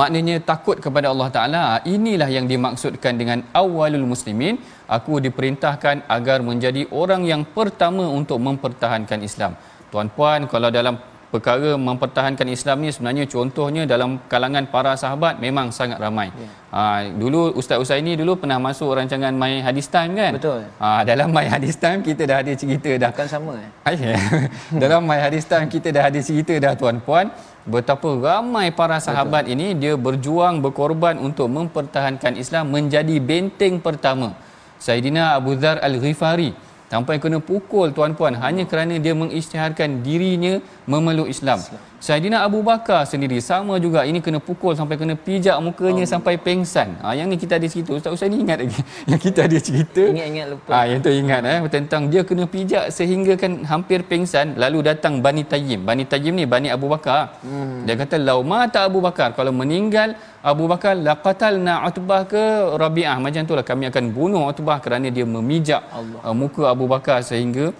maknanya 0.00 0.36
takut 0.50 0.76
kepada 0.84 1.08
Allah 1.12 1.28
taala. 1.36 1.62
Inilah 1.88 2.28
yang 2.36 2.46
dimaksudkan 2.52 3.16
dengan 3.20 3.38
awalul 3.62 4.06
muslimin. 4.12 4.60
Aku 4.96 5.22
diperintahkan 5.26 6.08
agar 6.16 6.38
menjadi 6.44 6.84
orang 7.02 7.24
yang 7.32 7.42
pertama 7.56 8.04
untuk 8.04 8.38
mempertahankan 8.48 9.20
Islam. 9.24 9.54
Tuan-puan 9.92 10.48
kalau 10.52 10.68
dalam 10.72 10.96
perkara 11.32 11.80
mempertahankan 11.80 12.44
Islam 12.52 12.84
ni 12.84 12.92
sebenarnya 12.92 13.24
contohnya 13.24 13.82
dalam 13.88 14.20
kalangan 14.28 14.68
para 14.68 14.92
sahabat 15.00 15.40
memang 15.40 15.72
sangat 15.72 15.96
ramai. 15.96 16.28
Ya. 16.28 16.48
Ha, 16.76 16.82
dulu 17.08 17.56
Ustaz 17.56 17.80
Usaini 17.80 18.12
dulu 18.20 18.36
pernah 18.36 18.60
masuk 18.60 18.92
rancangan 18.92 19.32
My 19.32 19.64
Hadis 19.64 19.88
Time 19.88 20.12
kan? 20.12 20.32
Betul. 20.36 20.60
Ha, 20.76 21.08
dalam 21.08 21.32
My 21.32 21.48
Hadis 21.48 21.80
Time 21.80 22.04
kita 22.04 22.28
dah 22.28 22.44
ada 22.44 22.52
cerita 22.52 22.90
dah. 23.00 23.10
Bukan 23.16 23.28
sama 23.32 23.56
eh? 23.64 23.96
Ya. 23.96 24.16
dalam 24.84 25.00
My 25.08 25.18
Hadis 25.24 25.48
Time 25.48 25.72
kita 25.72 25.88
dah 25.88 26.12
ada 26.12 26.20
cerita 26.20 26.52
dah 26.60 26.76
tuan-puan 26.76 27.32
betapa 27.64 28.10
ramai 28.12 28.68
para 28.68 29.00
sahabat 29.00 29.48
Betul. 29.48 29.54
ini 29.56 29.66
dia 29.72 29.94
berjuang 29.96 30.60
berkorban 30.60 31.16
untuk 31.16 31.48
mempertahankan 31.48 32.36
Islam 32.36 32.76
menjadi 32.76 33.16
benteng 33.16 33.80
pertama. 33.80 34.36
Saidina 34.76 35.38
Abu 35.38 35.56
Dhar 35.56 35.80
Al-Ghifari 35.80 36.71
sampai 36.92 37.16
kena 37.22 37.40
pukul 37.40 37.88
tuan-puan 37.96 38.36
hanya 38.44 38.68
kerana 38.68 39.00
dia 39.04 39.16
mengisytiharkan 39.16 40.04
dirinya 40.04 40.60
memeluk 40.84 41.32
Islam. 41.34 41.56
Islam. 41.64 41.91
Saidina 42.02 42.42
Abu 42.42 42.66
Bakar 42.66 43.06
sendiri 43.06 43.38
sama 43.38 43.78
juga 43.78 44.02
ini 44.02 44.18
kena 44.18 44.42
pukul 44.42 44.74
sampai 44.74 44.98
kena 44.98 45.14
pijak 45.14 45.54
mukanya 45.62 46.02
oh. 46.02 46.10
sampai 46.10 46.34
pengsan. 46.34 46.98
Ha, 46.98 47.14
yang 47.14 47.30
ni 47.30 47.38
kita 47.38 47.62
ada 47.62 47.66
cerita 47.70 47.94
Ustaz 47.94 48.10
Ustaz 48.18 48.26
ni 48.26 48.42
ingat 48.42 48.58
lagi. 48.58 48.74
yang 49.10 49.20
kita 49.22 49.46
ada 49.46 49.58
cerita. 49.62 50.02
Ingat-ingat 50.10 50.46
lupa. 50.50 50.70
Ha, 50.74 50.90
yang 50.90 50.98
tu 50.98 51.14
ingat 51.14 51.46
eh 51.46 51.58
tentang 51.70 52.10
dia 52.10 52.26
kena 52.26 52.50
pijak 52.50 52.90
sehingga 52.90 53.38
kan 53.38 53.62
hampir 53.70 54.02
pengsan 54.02 54.58
lalu 54.58 54.82
datang 54.90 55.22
Bani 55.22 55.46
Tayyim. 55.46 55.86
Bani 55.86 56.02
Tayyim 56.02 56.34
ni 56.42 56.44
Bani 56.54 56.74
Abu 56.74 56.90
Bakar. 56.90 57.38
Hmm. 57.46 57.86
Dia 57.86 57.94
kata 57.94 58.18
lau 58.18 58.42
mata 58.42 58.82
Abu 58.82 58.98
Bakar 58.98 59.38
kalau 59.38 59.54
meninggal 59.54 60.18
Abu 60.42 60.66
Bakar 60.66 60.98
laqatalna 60.98 61.86
Utbah 61.86 62.26
ke 62.26 62.44
Rabi'ah 62.82 63.22
macam 63.22 63.46
itulah 63.46 63.62
kami 63.62 63.86
akan 63.94 64.10
bunuh 64.10 64.42
Utbah 64.50 64.82
kerana 64.82 65.06
dia 65.06 65.22
memijak 65.22 65.86
uh, 65.94 66.34
muka 66.34 66.66
Abu 66.66 66.90
Bakar 66.90 67.22
sehingga 67.22 67.70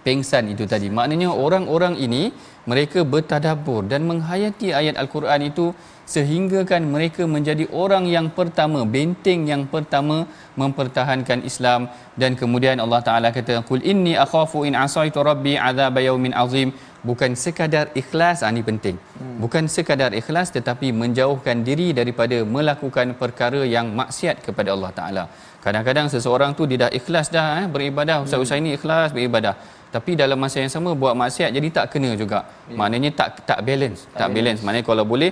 pengsan 0.00 0.48
itu 0.56 0.64
tadi. 0.64 0.88
Maknanya 0.88 1.28
orang-orang 1.28 2.00
ini 2.00 2.32
mereka 2.70 3.00
bertadabbur 3.12 3.82
dan 3.92 4.02
menghayati 4.10 4.68
ayat 4.80 4.96
al-Quran 5.02 5.42
itu 5.50 5.66
sehingga 6.14 6.60
kan 6.70 6.82
mereka 6.94 7.22
menjadi 7.34 7.64
orang 7.82 8.04
yang 8.16 8.26
pertama 8.38 8.80
benteng 8.94 9.40
yang 9.52 9.62
pertama 9.72 10.16
mempertahankan 10.60 11.40
Islam. 11.50 11.80
Dan 12.20 12.32
kemudian 12.40 12.76
Allah 12.84 13.00
Taala 13.08 13.28
kata 13.38 13.56
qul 13.70 13.82
inni 13.92 14.14
akhafu 14.24 14.60
in 14.68 14.76
asaitu 14.84 15.24
rabbi 15.30 15.54
azab 15.70 15.98
yaumin 16.08 16.36
azim. 16.44 16.70
Bukan 17.08 17.32
sekadar 17.42 17.86
ikhlas 18.00 18.38
ini 18.46 18.60
ah, 18.62 18.66
penting. 18.70 18.96
Hmm. 19.18 19.36
bukan 19.42 19.64
sekadar 19.74 20.10
ikhlas 20.20 20.48
tetapi 20.56 20.88
menjauhkan 21.00 21.58
diri 21.68 21.88
daripada 21.98 22.38
melakukan 22.56 23.14
perkara 23.20 23.60
yang 23.76 23.86
maksiat 24.00 24.36
kepada 24.46 24.72
Allah 24.74 24.90
Taala. 24.98 25.24
Kadang-kadang 25.64 26.06
seseorang 26.14 26.50
tu 26.58 26.64
dia 26.70 26.78
dah 26.82 26.90
ikhlas 26.98 27.28
dah 27.36 27.46
eh, 27.60 27.66
beribadah. 27.74 28.16
Ustaz-ustaz 28.24 28.60
ini 28.62 28.72
ikhlas 28.78 29.14
beribadah 29.16 29.54
tapi 29.94 30.10
dalam 30.22 30.38
masa 30.44 30.56
yang 30.62 30.72
sama 30.76 30.90
buat 31.02 31.14
maksiat 31.22 31.50
jadi 31.56 31.68
tak 31.76 31.86
kena 31.92 32.10
juga. 32.22 32.40
Ya. 32.70 32.76
maknanya 32.80 33.10
tak 33.20 33.28
tak 33.50 33.60
balance 33.68 34.00
tak, 34.04 34.18
tak 34.20 34.28
balance. 34.28 34.36
balance. 34.36 34.60
Maknanya 34.66 34.86
kalau 34.90 35.04
boleh 35.12 35.30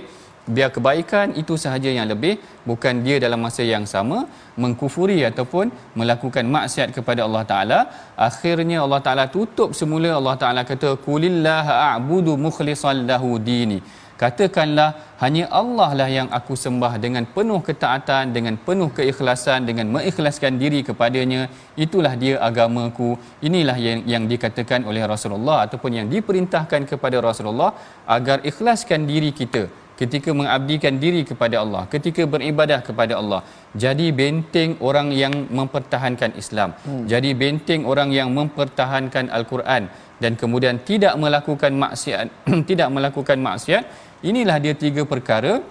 biar 0.55 0.69
kebaikan 0.75 1.27
itu 1.41 1.53
sahaja 1.63 1.89
yang 1.97 2.07
lebih 2.11 2.33
bukan 2.69 3.03
dia 3.05 3.15
dalam 3.25 3.39
masa 3.45 3.63
yang 3.73 3.85
sama 3.93 4.19
mengkufuri 4.63 5.19
ataupun 5.29 5.65
melakukan 5.99 6.45
maksiat 6.55 6.89
kepada 6.97 7.21
Allah 7.27 7.43
taala. 7.51 7.79
Akhirnya 8.27 8.77
Allah 8.85 9.01
taala 9.07 9.25
tutup 9.35 9.71
semula. 9.79 10.11
Allah 10.19 10.35
taala 10.43 10.63
kata 10.71 10.91
kulillaha 11.07 11.75
a'budu 11.91 12.35
mukhlishan 12.47 12.99
lahu 13.11 13.31
dini 13.49 13.79
katakanlah 14.21 14.89
hanya 15.23 15.45
Allah 15.59 15.89
lah 15.99 16.09
yang 16.17 16.27
aku 16.37 16.53
sembah 16.63 16.93
dengan 17.03 17.23
penuh 17.35 17.59
ketaatan 17.67 18.33
dengan 18.35 18.55
penuh 18.67 18.89
keikhlasan 18.97 19.65
dengan 19.69 19.87
mengikhlaskan 19.95 20.53
diri 20.61 20.81
kepadanya. 20.89 21.41
Itulah 21.85 22.13
dia 22.23 22.35
agamaku. 22.49 23.09
Inilah 23.47 23.77
yang 23.87 24.01
yang 24.13 24.23
dikatakan 24.33 24.83
oleh 24.89 25.03
Rasulullah 25.13 25.59
ataupun 25.65 25.91
yang 25.99 26.07
diperintahkan 26.13 26.83
kepada 26.91 27.19
Rasulullah 27.29 27.71
agar 28.17 28.39
ikhlaskan 28.51 29.09
diri 29.11 29.31
kita 29.41 29.63
ketika 30.01 30.29
mengabdikan 30.39 30.95
diri 31.03 31.21
kepada 31.29 31.55
Allah 31.63 31.83
ketika 31.93 32.23
beribadah 32.33 32.79
kepada 32.87 33.13
Allah. 33.21 33.41
Jadi 33.83 34.07
benteng 34.19 34.71
orang 34.89 35.07
yang 35.21 35.33
mempertahankan 35.59 36.31
Islam. 36.41 36.69
Hmm. 36.85 37.03
jadi 37.11 37.29
benteng 37.41 37.81
orang 37.91 38.09
yang 38.19 38.29
mempertahankan 38.37 39.25
al-Quran 39.37 39.83
dan 40.23 40.33
kemudian 40.41 40.75
tidak 40.89 41.13
melakukan 41.23 41.73
maksiat 41.83 42.27
tidak 42.69 42.89
melakukan 42.95 43.37
maksiat 43.47 43.83
inilah 44.23 44.57
dia 44.63 44.73
tiga 44.73 45.03
perkara 45.03 45.61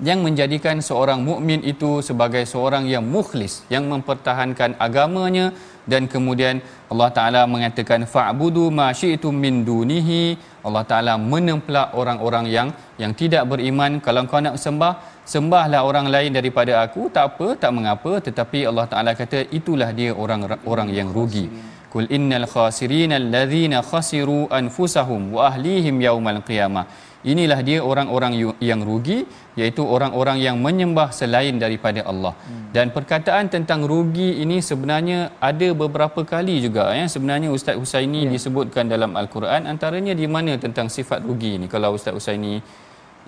yang 0.00 0.24
menjadikan 0.24 0.80
seorang 0.80 1.20
mukmin 1.20 1.60
itu 1.60 2.00
sebagai 2.00 2.48
seorang 2.48 2.88
yang 2.88 3.04
mukhlis 3.04 3.68
yang 3.68 3.84
mempertahankan 3.92 4.80
agamanya 4.80 5.52
dan 5.90 6.08
kemudian 6.12 6.56
Allah 6.92 7.10
Taala 7.16 7.42
mengatakan 7.54 8.04
fa'budu 8.14 8.64
ma 8.78 8.88
syi'tum 9.00 9.34
min 9.44 9.54
dunihi. 9.68 10.36
Allah 10.66 10.84
Taala 10.90 11.14
menempelak 11.32 11.96
orang-orang 12.00 12.46
yang 12.56 12.68
yang 13.02 13.12
tidak 13.20 13.48
beriman. 13.50 13.98
Kalau 14.04 14.22
kau 14.30 14.42
nak 14.46 14.56
sembah 14.64 14.94
sembahlah 15.34 15.80
orang 15.90 16.06
lain 16.14 16.30
daripada 16.38 16.72
aku. 16.84 17.08
Tak 17.16 17.24
apa 17.30 17.46
tak 17.62 17.72
mengapa. 17.76 18.12
Tetapi 18.26 18.58
Allah 18.70 18.86
Taala 18.92 19.12
kata 19.20 19.48
itulah 19.58 19.90
dia 20.00 20.12
orang 20.12 20.42
orang 20.72 20.88
yang 20.98 21.10
rugi. 21.16 21.46
Kul 21.92 22.06
innal 22.16 22.46
khasirina 22.54 23.18
allazina 23.22 23.78
khasiru 23.90 24.46
anfusahum 24.58 25.34
wa 25.34 25.50
ahlihim 25.50 25.96
yaumal 26.06 26.38
qiyamah 26.48 26.86
inilah 27.20 27.60
dia 27.60 27.78
orang-orang 27.84 28.56
yang 28.64 28.80
rugi 28.80 29.28
iaitu 29.60 29.84
orang-orang 29.84 30.40
yang 30.40 30.56
menyembah 30.56 31.12
selain 31.12 31.60
daripada 31.60 32.00
Allah 32.10 32.32
hmm. 32.32 32.72
dan 32.72 32.88
perkataan 32.96 33.52
tentang 33.52 33.84
rugi 33.84 34.40
ini 34.40 34.64
sebenarnya 34.64 35.36
ada 35.36 35.68
beberapa 35.76 36.24
kali 36.24 36.64
juga 36.64 36.96
ya 36.96 37.04
sebenarnya 37.04 37.52
Ustaz 37.52 37.76
Husaini 37.76 38.24
ya. 38.24 38.30
disebutkan 38.32 38.88
dalam 38.88 39.12
al-Quran 39.20 39.68
antaranya 39.68 40.16
di 40.16 40.24
mana 40.24 40.56
tentang 40.56 40.88
sifat 40.88 41.20
rugi 41.28 41.60
ini 41.60 41.68
kalau 41.68 41.92
Ustaz 41.92 42.16
Husaini 42.16 42.64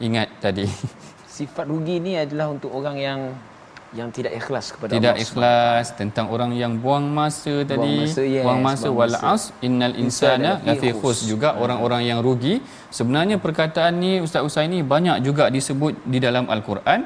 ingat 0.00 0.28
tadi 0.40 0.64
sifat 1.38 1.68
rugi 1.68 2.00
ini 2.00 2.16
adalah 2.16 2.48
untuk 2.48 2.72
orang 2.72 2.96
yang 2.96 3.20
yang 3.98 4.08
tidak 4.16 4.32
ikhlas 4.40 4.66
kepada 4.72 4.90
tidak 4.96 5.14
Allah. 5.14 5.24
ikhlas 5.24 5.86
tentang 6.00 6.26
orang 6.34 6.50
yang 6.62 6.72
buang 6.84 7.06
masa 7.18 7.54
tadi. 7.70 7.76
buang 7.76 8.00
masa, 8.04 8.22
yes, 8.24 8.44
buang 8.44 8.60
masa 8.68 8.88
wal 8.98 9.16
as 9.32 9.42
innal 9.66 9.94
insana 10.04 10.50
lafi 10.68 10.90
khus 11.00 11.18
juga 11.32 11.48
ha. 11.52 11.60
orang-orang 11.64 12.02
yang 12.10 12.18
rugi. 12.26 12.54
Sebenarnya 12.98 13.36
perkataan 13.44 13.92
ni 14.04 14.12
ustaz 14.24 14.44
Usaini 14.48 14.80
banyak 14.92 15.16
juga 15.28 15.44
disebut 15.56 15.92
di 16.12 16.18
dalam 16.26 16.48
al-Quran 16.54 17.00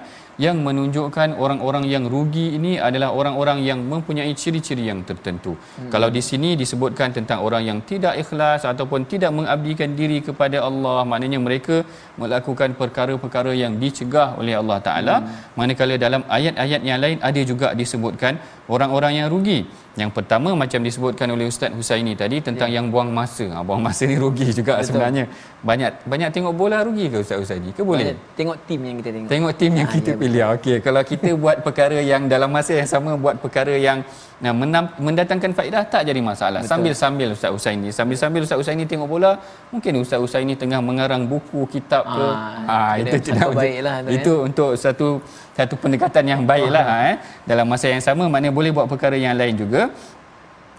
yang 0.44 0.56
menunjukkan 0.66 1.28
orang-orang 1.44 1.84
yang 1.92 2.04
rugi 2.14 2.46
ini 2.56 2.72
adalah 2.88 3.08
orang-orang 3.18 3.58
yang 3.68 3.80
mempunyai 3.92 4.32
ciri-ciri 4.42 4.84
yang 4.90 5.00
tertentu. 5.08 5.52
Hmm. 5.56 5.88
Kalau 5.92 6.08
di 6.16 6.22
sini 6.28 6.50
disebutkan 6.62 7.16
tentang 7.16 7.40
orang 7.46 7.62
yang 7.68 7.78
tidak 7.90 8.14
ikhlas 8.22 8.68
ataupun 8.72 9.08
tidak 9.12 9.32
mengabdikan 9.38 9.96
diri 10.00 10.18
kepada 10.28 10.60
Allah, 10.68 10.98
maknanya 11.10 11.40
mereka 11.46 11.76
melakukan 12.20 12.76
perkara-perkara 12.80 13.52
yang 13.62 13.80
dicegah 13.80 14.28
oleh 14.40 14.56
Allah 14.60 14.78
Taala. 14.86 15.16
Hmm. 15.24 15.32
Manakala 15.56 15.96
dalam 16.06 16.22
ayat-ayat 16.38 16.80
yang 16.90 17.00
lain 17.04 17.18
ada 17.28 17.40
juga 17.52 17.68
disebutkan 17.80 18.36
orang-orang 18.68 19.12
yang 19.24 19.28
rugi. 19.32 19.60
Yang 19.96 20.12
pertama 20.12 20.52
macam 20.52 20.80
disebutkan 20.84 21.24
oleh 21.32 21.48
Ustaz 21.48 21.72
Husaini 21.72 22.12
tadi 22.12 22.44
tentang 22.44 22.68
ya. 22.68 22.76
yang 22.76 22.92
buang 22.92 23.08
masa. 23.08 23.48
Ha, 23.48 23.64
buang 23.64 23.80
masa 23.80 24.04
ni 24.04 24.20
rugi 24.20 24.52
juga 24.52 24.76
Betul. 24.76 24.86
sebenarnya. 24.92 25.24
Banyak 25.64 26.04
banyak 26.04 26.28
tengok 26.36 26.52
bola 26.52 26.84
rugi 26.84 27.08
ke 27.08 27.24
Ustaz 27.24 27.40
Husaini? 27.40 27.72
Ke 27.72 27.80
boleh? 27.80 28.12
Banyak 28.12 28.18
tengok 28.36 28.56
tim 28.68 28.80
yang 28.84 28.96
kita 29.00 29.10
tengok. 29.16 29.28
Tengok 29.32 29.52
tim 29.56 29.72
yang 29.72 29.88
ha, 29.88 29.94
kita 29.96 30.10
ya, 30.12 30.16
pilih. 30.26 30.42
Okey, 30.58 30.76
kalau 30.82 31.02
kita 31.06 31.30
buat 31.38 31.62
perkara 31.62 31.98
yang 32.02 32.26
dalam 32.26 32.50
masa 32.50 32.74
yang 32.74 32.90
sama 32.90 33.14
buat 33.14 33.38
perkara 33.38 33.78
yang 33.78 34.02
nah, 34.42 34.52
menam, 34.52 34.90
mendatangkan 34.98 35.54
faedah 35.54 35.86
tak 35.86 36.02
jadi 36.10 36.20
masalah. 36.20 36.60
Betul. 36.60 36.72
Sambil-sambil 36.74 37.28
Ustaz 37.32 37.50
Husaini, 37.54 37.88
sambil-sambil 37.94 38.42
Ustaz 38.42 38.58
Husaini 38.58 38.84
tengok 38.84 39.08
bola, 39.08 39.38
mungkin 39.70 40.02
Ustaz 40.02 40.18
Husaini 40.18 40.58
tengah 40.58 40.82
mengarang 40.82 41.24
buku, 41.24 41.64
kitab 41.70 42.04
ke. 42.04 42.26
Ha, 42.26 42.66
ha 42.66 42.78
itu 42.98 43.16
tidak 43.22 43.48
baiklah 43.54 43.96
tu. 44.02 44.10
Itu 44.10 44.32
ya. 44.34 44.44
untuk 44.50 44.70
satu 44.74 45.08
satu 45.56 45.74
pendekatan 45.80 46.24
yang 46.28 46.40
baiklah 46.44 46.84
oh. 46.84 47.08
eh 47.08 47.16
dalam 47.48 47.64
masa 47.64 47.88
yang 47.88 48.02
sama 48.04 48.28
mana 48.28 48.52
boleh 48.52 48.68
buat 48.76 48.84
perkara 48.92 49.16
yang 49.16 49.32
lain 49.40 49.56
juga 49.56 49.88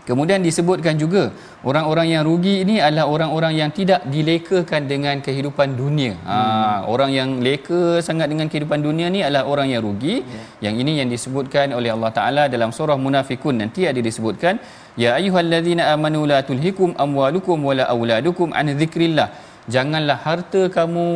Kemudian 0.08 0.40
disebutkan 0.48 0.96
juga 1.02 1.24
orang-orang 1.70 2.08
yang 2.14 2.24
rugi 2.28 2.64
ini 2.64 2.76
adalah 2.80 3.06
orang-orang 3.14 3.54
yang 3.60 3.70
tidak 3.80 4.02
dilekakan 4.14 4.88
dengan 4.92 5.16
kehidupan 5.26 5.76
dunia. 5.82 6.14
Ha, 6.24 6.38
hmm. 6.38 6.54
Ha, 6.64 6.76
orang 6.94 7.12
yang 7.20 7.30
leka 7.48 7.82
sangat 8.08 8.32
dengan 8.32 8.48
kehidupan 8.52 8.80
dunia 8.88 9.08
ni 9.16 9.20
adalah 9.28 9.44
orang 9.54 9.68
yang 9.74 9.82
rugi. 9.88 10.16
Yeah. 10.24 10.46
Yang 10.72 10.76
ini 10.84 10.92
yang 11.00 11.10
disebutkan 11.16 11.76
oleh 11.80 11.92
Allah 11.96 12.12
Taala 12.20 12.44
dalam 12.54 12.72
surah 12.78 12.96
Munafikun 13.06 13.60
nanti 13.64 13.84
ada 13.92 14.00
disebutkan 14.08 14.64
ya 15.04 15.20
ayyuhallazina 15.20 15.92
amanu 15.96 16.24
la 16.32 16.40
tulhikum 16.50 16.96
amwalukum 17.06 17.60
wala 17.70 17.86
auladukum 17.96 18.56
an 18.56 18.72
dzikrillah. 18.80 19.28
Janganlah 19.76 20.18
harta 20.24 20.62
kamu 20.78 21.08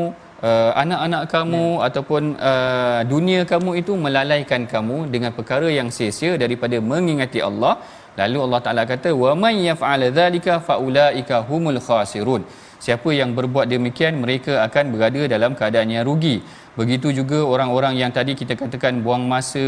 uh, 0.50 0.72
anak-anak 0.84 1.24
kamu 1.36 1.66
ya. 1.80 1.86
ataupun 1.88 2.24
uh, 2.50 3.00
dunia 3.14 3.42
kamu 3.52 3.72
itu 3.82 3.94
melalaikan 4.06 4.68
kamu 4.74 4.98
dengan 5.14 5.32
perkara 5.38 5.70
yang 5.80 5.90
sia-sia 5.98 6.36
daripada 6.44 6.78
mengingati 6.92 7.40
Allah 7.50 7.74
lalu 8.20 8.38
Allah 8.46 8.60
Taala 8.66 8.84
kata 8.90 9.12
wa 9.16 9.32
may 9.36 9.68
yaf'al 9.70 10.12
dzalika 10.12 10.60
faulaika 10.60 11.44
humul 11.48 11.80
khasirun. 11.80 12.44
Siapa 12.82 13.14
yang 13.14 13.38
berbuat 13.38 13.70
demikian 13.70 14.18
mereka 14.18 14.66
akan 14.66 14.90
berada 14.90 15.22
dalam 15.30 15.54
keadaan 15.54 15.94
yang 15.94 16.02
rugi 16.02 16.42
begitu 16.82 17.08
juga 17.20 17.40
orang-orang 17.54 17.94
yang 18.02 18.12
tadi 18.18 18.34
kita 18.42 18.54
katakan 18.62 18.94
buang 19.06 19.24
masa 19.34 19.66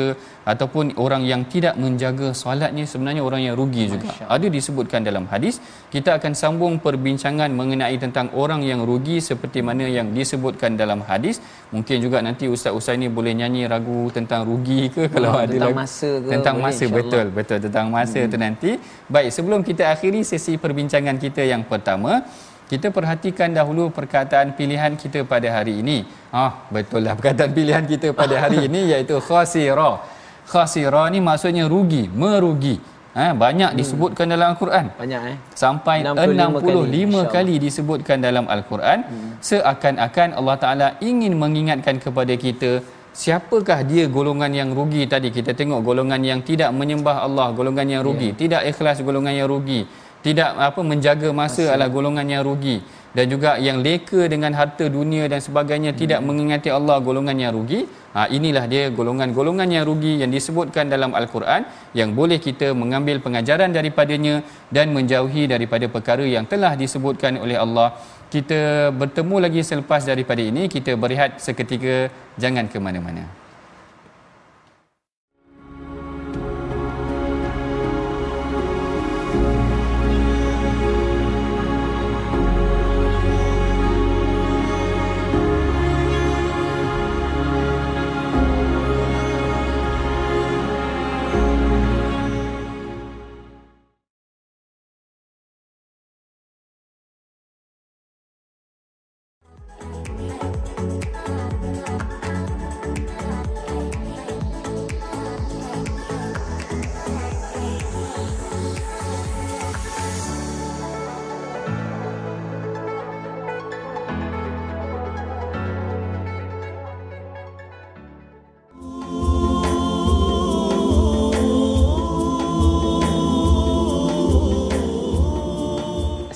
ataupun 0.52 0.86
orang 1.06 1.24
yang 1.32 1.42
tidak 1.54 1.76
menjaga 1.84 2.28
solatnya 2.42 2.86
sebenarnya 2.92 3.22
orang 3.28 3.42
yang 3.46 3.56
rugi 3.60 3.84
juga. 3.94 4.10
Ada 4.36 4.48
disebutkan 4.58 5.02
dalam 5.10 5.26
hadis 5.34 5.56
kita 5.96 6.10
akan 6.18 6.34
sambung 6.42 6.74
perbincangan 6.86 7.50
mengenai 7.60 7.96
tentang 8.06 8.28
orang 8.44 8.62
yang 8.70 8.82
rugi 8.90 9.18
seperti 9.30 9.62
mana 9.68 9.86
yang 9.98 10.10
disebutkan 10.18 10.80
dalam 10.82 11.02
hadis. 11.10 11.38
Mungkin 11.76 11.98
juga 12.06 12.18
nanti 12.28 12.46
ustaz 12.56 12.74
Usai 12.80 12.98
ni 13.02 13.08
boleh 13.18 13.34
nyanyi 13.40 13.64
ragu 13.74 14.02
tentang 14.18 14.42
rugi 14.50 14.82
ke 14.96 15.04
kalau 15.14 15.32
oh, 15.34 15.44
ada 15.44 15.54
tentang 15.54 15.78
masa 15.82 16.10
ke 16.26 16.30
tentang 16.34 16.56
boleh, 16.58 16.68
masa 16.68 16.86
betul 16.98 17.26
betul. 17.38 17.58
Tentang 17.66 17.88
masa 17.98 18.20
hmm. 18.22 18.32
tu 18.34 18.38
nanti. 18.46 18.72
Baik 19.14 19.30
sebelum 19.38 19.60
kita 19.70 19.84
akhiri 19.94 20.22
sesi 20.32 20.54
perbincangan 20.64 21.18
kita 21.26 21.42
yang 21.54 21.64
pertama 21.72 22.26
kita 22.72 22.88
perhatikan 22.98 23.50
dahulu 23.52 23.92
perkataan 23.98 24.56
pilihan 24.58 24.94
kita 25.02 25.28
pada 25.28 25.48
hari 25.52 25.84
ini. 25.84 25.98
Ah, 26.32 26.66
betul 26.76 27.04
lah 27.06 27.14
perkataan 27.20 27.52
pilihan 27.58 27.84
kita 27.84 28.16
pada 28.16 28.36
hari 28.44 28.68
ini 28.68 28.92
iaitu 28.92 29.20
khasira. 29.28 29.92
Khasira 30.48 31.04
ni 31.14 31.20
maksudnya 31.24 31.66
rugi, 31.74 32.04
merugi. 32.08 32.76
Ha, 33.14 33.30
banyak 33.38 33.72
hmm. 33.72 33.80
disebutkan 33.80 34.26
dalam 34.34 34.48
Al-Quran. 34.52 34.86
Banyak 34.98 35.22
eh. 35.32 35.38
Sampai 35.54 36.02
65, 36.02 36.66
65 36.66 36.66
kali, 36.66 37.34
kali 37.36 37.56
disebutkan 37.62 38.18
dalam 38.26 38.46
Al-Quran. 38.50 39.00
Hmm. 39.06 39.32
Seakan-akan 39.38 40.30
Allah 40.40 40.58
Ta'ala 40.58 40.88
ingin 40.98 41.38
mengingatkan 41.38 42.02
kepada 42.02 42.34
kita 42.34 42.82
siapakah 43.14 43.86
dia 43.86 44.10
golongan 44.10 44.50
yang 44.50 44.70
rugi 44.74 45.06
tadi. 45.06 45.30
Kita 45.30 45.54
tengok 45.54 45.86
golongan 45.86 46.26
yang 46.26 46.42
tidak 46.42 46.74
menyembah 46.74 47.22
Allah, 47.22 47.54
golongan 47.54 47.86
yang 47.86 48.02
rugi. 48.02 48.34
Yeah. 48.34 48.40
Tidak 48.42 48.62
ikhlas 48.74 49.06
golongan 49.06 49.38
yang 49.38 49.46
rugi 49.46 49.86
tidak 50.26 50.50
apa 50.68 50.82
menjaga 50.92 51.30
masa 51.36 51.64
adalah 51.76 51.92
golongan 51.96 52.28
yang 52.34 52.44
rugi. 52.48 52.78
Dan 53.14 53.26
juga 53.30 53.62
yang 53.62 53.78
leka 53.86 54.26
dengan 54.34 54.52
harta 54.58 54.86
dunia 54.90 55.30
dan 55.32 55.38
sebagainya 55.38 55.92
hmm. 55.94 56.00
tidak 56.02 56.20
mengingati 56.28 56.70
Allah 56.78 56.98
golongan 57.08 57.38
yang 57.44 57.54
rugi. 57.58 57.86
Ha, 58.16 58.26
inilah 58.38 58.66
dia 58.72 58.90
golongan-golongan 58.98 59.70
yang 59.76 59.86
rugi 59.90 60.14
yang 60.22 60.32
disebutkan 60.34 60.90
dalam 60.90 61.14
Al-Quran 61.20 61.62
yang 62.00 62.10
boleh 62.18 62.40
kita 62.48 62.74
mengambil 62.82 63.22
pengajaran 63.26 63.70
daripadanya 63.78 64.42
dan 64.74 64.90
menjauhi 64.98 65.46
daripada 65.54 65.86
perkara 65.96 66.26
yang 66.26 66.50
telah 66.50 66.74
disebutkan 66.74 67.38
oleh 67.38 67.60
Allah. 67.66 67.94
Kita 68.34 68.90
bertemu 69.02 69.36
lagi 69.46 69.62
selepas 69.62 70.02
daripada 70.10 70.42
ini. 70.42 70.66
Kita 70.66 70.98
berehat 70.98 71.38
seketika. 71.38 72.10
Jangan 72.42 72.66
ke 72.66 72.82
mana-mana 72.82 73.43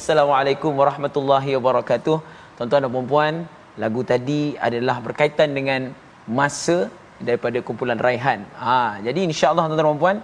Assalamualaikum 0.07 0.71
warahmatullahi 0.71 1.59
wabarakatuh. 1.59 2.17
Tuan-tuan 2.55 2.79
dan 2.79 2.87
puan-puan, 2.87 3.33
lagu 3.75 4.07
tadi 4.07 4.55
adalah 4.55 5.03
berkaitan 5.03 5.51
dengan 5.51 5.91
masa 6.23 6.87
daripada 7.19 7.59
kumpulan 7.59 7.99
Raihan. 7.99 8.47
Ha, 8.55 9.03
jadi 9.03 9.27
insya-Allah 9.27 9.67
tuan-tuan 9.67 9.83
dan 9.91 9.99
puan, 9.99 10.17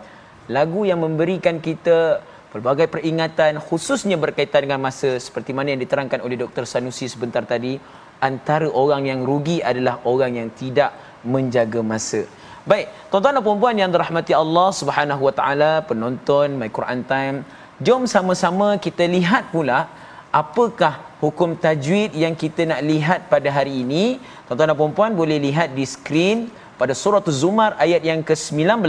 lagu 0.48 0.88
yang 0.88 1.04
memberikan 1.04 1.60
kita 1.60 2.24
pelbagai 2.56 2.88
peringatan 2.96 3.60
khususnya 3.60 4.16
berkaitan 4.16 4.64
dengan 4.64 4.80
masa 4.88 5.20
seperti 5.20 5.52
mana 5.52 5.76
yang 5.76 5.84
diterangkan 5.84 6.24
oleh 6.24 6.40
Dr. 6.40 6.64
Sanusi 6.64 7.12
sebentar 7.12 7.44
tadi, 7.44 7.76
antara 8.24 8.72
orang 8.72 9.04
yang 9.12 9.28
rugi 9.28 9.60
adalah 9.60 10.00
orang 10.08 10.40
yang 10.40 10.50
tidak 10.56 10.96
menjaga 11.28 11.84
masa. 11.84 12.24
Baik, 12.64 12.88
tuan-tuan 13.12 13.36
dan 13.36 13.44
puan-puan 13.44 13.76
yang 13.76 13.92
dirahmati 13.92 14.32
Allah 14.32 14.72
Subhanahu 14.72 15.28
wa 15.28 15.34
taala, 15.36 15.84
penonton 15.84 16.56
My 16.56 16.72
Quran 16.72 17.04
Time 17.04 17.44
Jom 17.86 18.04
sama-sama 18.08 18.68
kita 18.86 19.04
lihat 19.16 19.52
pula 19.52 19.92
apakah 20.32 20.94
hukum 21.24 21.52
tajwid 21.64 22.16
yang 22.24 22.32
kita 22.44 22.62
nak 22.72 22.82
lihat 22.92 23.20
pada 23.34 23.50
hari 23.58 23.84
ini. 23.84 24.24
Tuan-tuan 24.48 24.72
dan 24.72 24.78
puan-puan 24.80 25.12
boleh 25.22 25.38
lihat 25.48 25.76
di 25.78 25.84
skrin 25.94 26.48
pada 26.80 26.96
surah 26.96 27.20
Zumar 27.42 27.72
ayat 27.86 28.02
yang 28.10 28.24
ke-19 28.30 28.88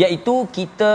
iaitu 0.00 0.34
kita 0.56 0.92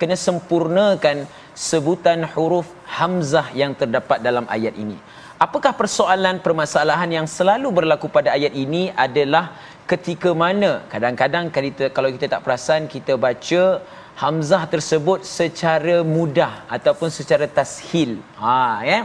kena 0.00 0.16
sempurnakan 0.26 1.24
sebutan 1.56 2.28
huruf 2.32 2.68
hamzah 2.98 3.48
yang 3.56 3.72
terdapat 3.80 4.20
dalam 4.20 4.44
ayat 4.56 4.76
ini. 4.76 4.96
Apakah 5.40 5.72
persoalan 5.80 6.36
permasalahan 6.44 7.10
yang 7.16 7.26
selalu 7.36 7.68
berlaku 7.78 8.12
pada 8.12 8.36
ayat 8.36 8.52
ini 8.64 8.92
adalah 8.92 9.56
ketika 9.88 10.36
mana 10.36 10.84
kadang-kadang 10.92 11.48
kalau 11.96 12.08
kita 12.12 12.26
tak 12.28 12.44
perasan 12.44 12.84
kita 12.94 13.16
baca 13.16 13.80
hamzah 14.20 14.68
tersebut 14.68 15.24
secara 15.24 15.96
mudah 16.04 16.52
ataupun 16.76 17.08
secara 17.08 17.48
tashil. 17.48 18.20
Ha 18.36 18.84
ya. 18.84 18.98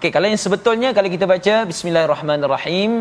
Okey, 0.00 0.08
kalau 0.14 0.26
yang 0.32 0.40
sebetulnya 0.40 0.88
kalau 0.96 1.08
kita 1.12 1.28
baca 1.28 1.54
bismillahirrahmanirrahim 1.68 2.92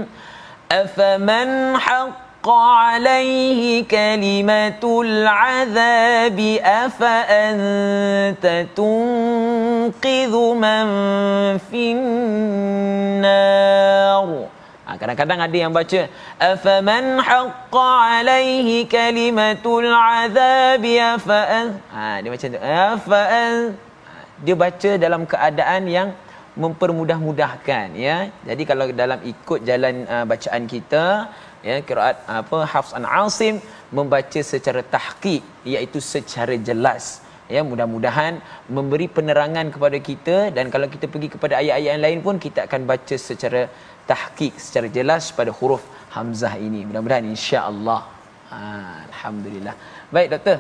afaman 0.68 1.80
haqqa 1.80 2.60
alaihi 3.00 3.88
kalimatul 3.88 5.24
azab 5.24 6.40
afa 6.84 7.16
anta 7.48 8.68
tunqidhu 8.76 10.44
man 10.66 10.88
finnar 11.72 13.34
kadang-kadang 15.04 15.40
ada 15.46 15.58
yang 15.64 15.72
baca 15.78 16.02
afaman 16.52 17.06
haqqa 17.30 17.90
alaihi 18.18 18.76
kalimatul 18.98 19.90
azab 20.24 20.84
afa 21.14 21.42
ha 21.94 22.06
dia 22.24 22.30
macam 22.34 22.48
tu 22.56 22.62
afa 22.90 23.24
dia 24.46 24.56
baca 24.64 24.92
dalam 25.06 25.22
keadaan 25.32 25.84
yang 25.98 26.10
mempermudah-mudahkan 26.62 27.88
ya. 27.98 28.18
Jadi 28.50 28.64
kalau 28.70 28.86
dalam 29.04 29.20
ikut 29.34 29.60
jalan 29.70 30.06
uh, 30.14 30.26
bacaan 30.32 30.64
kita 30.74 31.06
ya 31.68 31.76
qiraat 31.88 32.18
apa 32.40 32.58
Hafs 32.74 32.94
an 32.98 33.06
Asim 33.08 33.58
membaca 33.98 34.40
secara 34.52 34.82
tahqiq 34.96 35.42
iaitu 35.74 36.00
secara 36.14 36.56
jelas 36.70 37.24
ya 37.56 37.62
mudah-mudahan 37.72 38.34
memberi 38.76 39.08
penerangan 39.18 39.68
kepada 39.76 39.98
kita 40.10 40.38
dan 40.56 40.66
kalau 40.74 40.88
kita 40.94 41.06
pergi 41.14 41.30
kepada 41.36 41.54
ayat-ayat 41.62 41.92
yang 41.94 42.04
lain 42.06 42.20
pun 42.28 42.36
kita 42.46 42.60
akan 42.68 42.82
baca 42.92 43.16
secara 43.28 43.62
tahqiq 44.10 44.54
secara 44.66 44.88
jelas 44.98 45.32
pada 45.38 45.52
huruf 45.60 45.84
hamzah 46.16 46.54
ini. 46.68 46.82
Mudah-mudahan 46.88 47.26
insya-Allah. 47.34 48.02
Ha, 48.52 48.58
alhamdulillah. 49.10 49.76
Baik 50.16 50.28
doktor 50.34 50.58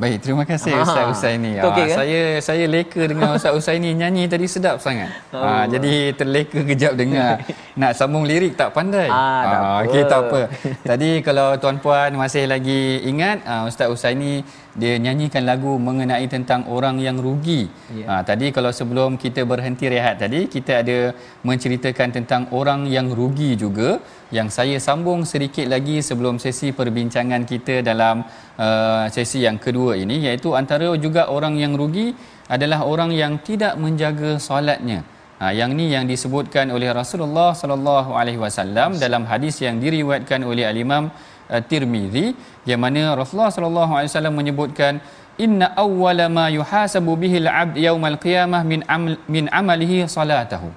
Baik, 0.00 0.18
terima 0.24 0.48
kasih 0.48 0.72
ha, 0.72 0.80
Ustaz 0.80 1.04
Usaini. 1.12 1.60
Ha, 1.60 1.68
okay, 1.68 1.92
kan? 1.92 1.96
Saya 2.00 2.20
saya 2.40 2.64
leka 2.64 3.04
dengan 3.04 3.28
Ustaz 3.36 3.52
Usaini 3.52 3.92
nyanyi 3.92 4.24
tadi 4.32 4.48
sedap 4.48 4.80
sangat. 4.80 5.12
Oh. 5.28 5.44
Ha, 5.44 5.68
jadi 5.68 6.16
terleka 6.16 6.64
kejap 6.64 6.96
dengar. 6.96 7.44
Nak 7.80 7.92
sambung 8.00 8.24
lirik 8.24 8.56
tak 8.56 8.72
pandai. 8.72 9.12
Ha, 9.12 9.24
ha, 9.44 9.56
okey 9.84 10.02
tak 10.08 10.20
apa. 10.24 10.40
Tadi 10.88 11.20
kalau 11.20 11.52
tuan-puan 11.60 12.16
masih 12.16 12.48
lagi 12.48 13.04
ingat 13.04 13.44
Ustaz 13.68 13.92
Usaini 13.92 14.40
dia 14.72 14.96
nyanyikan 14.96 15.44
lagu 15.44 15.76
mengenai 15.76 16.24
tentang 16.32 16.64
orang 16.72 16.96
yang 16.96 17.20
rugi. 17.20 17.68
Yeah. 17.92 18.08
Ha, 18.08 18.22
tadi 18.24 18.48
kalau 18.56 18.72
sebelum 18.72 19.20
kita 19.20 19.44
berhenti 19.44 19.84
rehat 19.84 20.16
tadi 20.24 20.48
kita 20.48 20.80
ada 20.80 21.12
menceritakan 21.44 22.08
tentang 22.16 22.48
orang 22.56 22.88
yang 22.88 23.12
rugi 23.12 23.52
juga 23.52 24.00
yang 24.30 24.48
saya 24.56 24.78
sambung 24.78 25.26
sedikit 25.26 25.66
lagi 25.66 25.98
sebelum 26.08 26.38
sesi 26.38 26.70
perbincangan 26.70 27.42
kita 27.42 27.82
dalam 27.82 28.22
uh, 28.56 29.04
sesi 29.10 29.42
yang 29.46 29.58
kedua 29.58 29.98
ini 29.98 30.22
iaitu 30.26 30.54
antara 30.54 30.90
juga 31.04 31.26
orang 31.36 31.58
yang 31.58 31.74
rugi 31.74 32.14
adalah 32.46 32.86
orang 32.86 33.10
yang 33.14 33.38
tidak 33.42 33.74
menjaga 33.78 34.38
solatnya. 34.38 35.02
Ha, 35.40 35.56
yang 35.56 35.72
ni 35.72 35.88
yang 35.88 36.04
disebutkan 36.04 36.68
oleh 36.68 36.92
Rasulullah 36.92 37.56
sallallahu 37.56 38.12
alaihi 38.12 38.36
wasallam 38.36 39.00
dalam 39.00 39.24
hadis 39.24 39.56
yang 39.64 39.80
diriwayatkan 39.80 40.44
oleh 40.44 40.68
al-Imam 40.68 41.08
uh, 41.48 41.62
Tirmizi 41.64 42.36
yang 42.68 42.84
mana 42.84 43.16
Rasulullah 43.16 43.48
sallallahu 43.48 43.92
alaihi 43.96 44.12
wasallam 44.12 44.36
menyebutkan 44.36 45.00
inna 45.40 45.72
awwala 45.84 46.28
ma 46.28 46.52
yuhasabu 46.52 47.16
bihi 47.16 47.40
al-'abd 47.40 47.80
yaumal 47.80 48.20
qiyamah 48.20 48.60
min 48.68 48.84
amal 48.84 49.16
min 49.34 49.48
amalihi 49.48 50.04
salatahu 50.04 50.68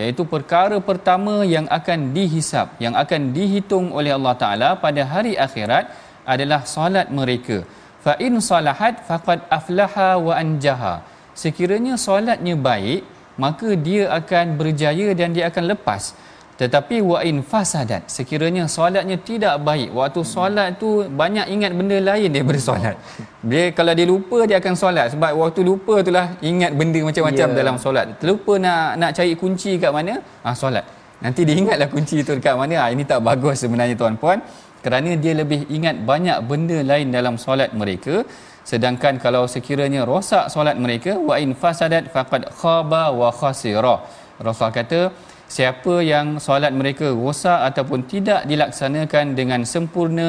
iaitu 0.00 0.22
perkara 0.34 0.76
pertama 0.88 1.34
yang 1.54 1.66
akan 1.78 2.12
dihisap 2.16 2.76
yang 2.84 2.94
akan 3.02 3.32
dihitung 3.36 3.86
oleh 3.98 4.12
Allah 4.18 4.34
taala 4.42 4.70
pada 4.84 5.02
hari 5.12 5.34
akhirat 5.46 5.84
adalah 6.32 6.60
solat 6.68 7.08
mereka. 7.18 7.64
Fa 8.04 8.14
in 8.26 8.36
salahat 8.48 9.04
faqad 9.08 9.40
aflaha 9.58 10.10
wa 10.26 10.34
anjaha. 10.42 10.94
Sekiranya 11.42 11.94
solatnya 11.96 12.54
baik 12.68 13.02
maka 13.44 13.68
dia 13.86 14.04
akan 14.18 14.58
berjaya 14.60 15.08
dan 15.18 15.30
dia 15.36 15.46
akan 15.50 15.64
lepas 15.72 16.12
tetapi 16.58 16.96
wa 17.10 17.18
in 17.22 17.38
fasadat 17.50 18.10
sekiranya 18.10 18.64
solatnya 18.66 19.16
tidak 19.28 19.54
baik 19.62 19.94
waktu 19.98 20.20
solat 20.26 20.74
tu 20.82 21.06
banyak 21.20 21.46
ingat 21.54 21.72
benda 21.78 21.98
lain 22.08 22.34
daripada 22.34 22.58
solat. 22.68 22.94
Dia 23.50 23.70
kalau 23.78 23.92
dia 23.98 24.06
lupa 24.10 24.38
dia 24.48 24.56
akan 24.58 24.74
solat. 24.82 25.06
Sebab 25.14 25.38
waktu 25.42 25.60
lupa 25.62 25.94
itulah 26.02 26.26
ingat 26.50 26.74
benda 26.80 27.00
macam-macam 27.08 27.46
yeah. 27.46 27.58
dalam 27.60 27.76
solat. 27.84 28.06
Terlupa 28.18 28.58
nak 28.64 28.98
nak 29.00 29.10
cari 29.14 29.38
kunci 29.42 29.78
kat 29.78 29.94
mana? 29.98 30.18
Ah 30.42 30.54
solat. 30.62 30.82
Nanti 31.22 31.46
dia 31.46 31.54
ingatlah 31.62 31.88
kunci 31.94 32.26
tu 32.26 32.34
dekat 32.38 32.58
mana. 32.62 32.74
Ah 32.82 32.88
ini 32.94 33.06
tak 33.12 33.22
bagus 33.28 33.62
sebenarnya 33.62 33.94
tuan-puan. 34.02 34.42
Kerana 34.82 35.14
dia 35.22 35.32
lebih 35.38 35.60
ingat 35.76 35.96
banyak 36.10 36.38
benda 36.50 36.78
lain 36.90 37.14
dalam 37.14 37.38
solat 37.44 37.70
mereka. 37.70 38.26
Sedangkan 38.70 39.14
kalau 39.22 39.46
sekiranya 39.54 40.02
rosak 40.10 40.50
solat 40.50 40.74
mereka 40.84 41.14
wa 41.28 41.38
in 41.38 41.54
fasadat 41.62 42.10
faqad 42.10 42.50
khaba 42.58 43.04
wa 43.20 43.30
khasira. 43.30 43.96
Rasul 44.42 44.70
kata 44.74 45.00
siapa 45.56 45.94
yang 46.12 46.26
solat 46.46 46.72
mereka 46.80 47.06
rosak 47.20 47.60
ataupun 47.68 48.00
tidak 48.12 48.40
dilaksanakan 48.50 49.32
dengan 49.38 49.60
sempurna 49.72 50.28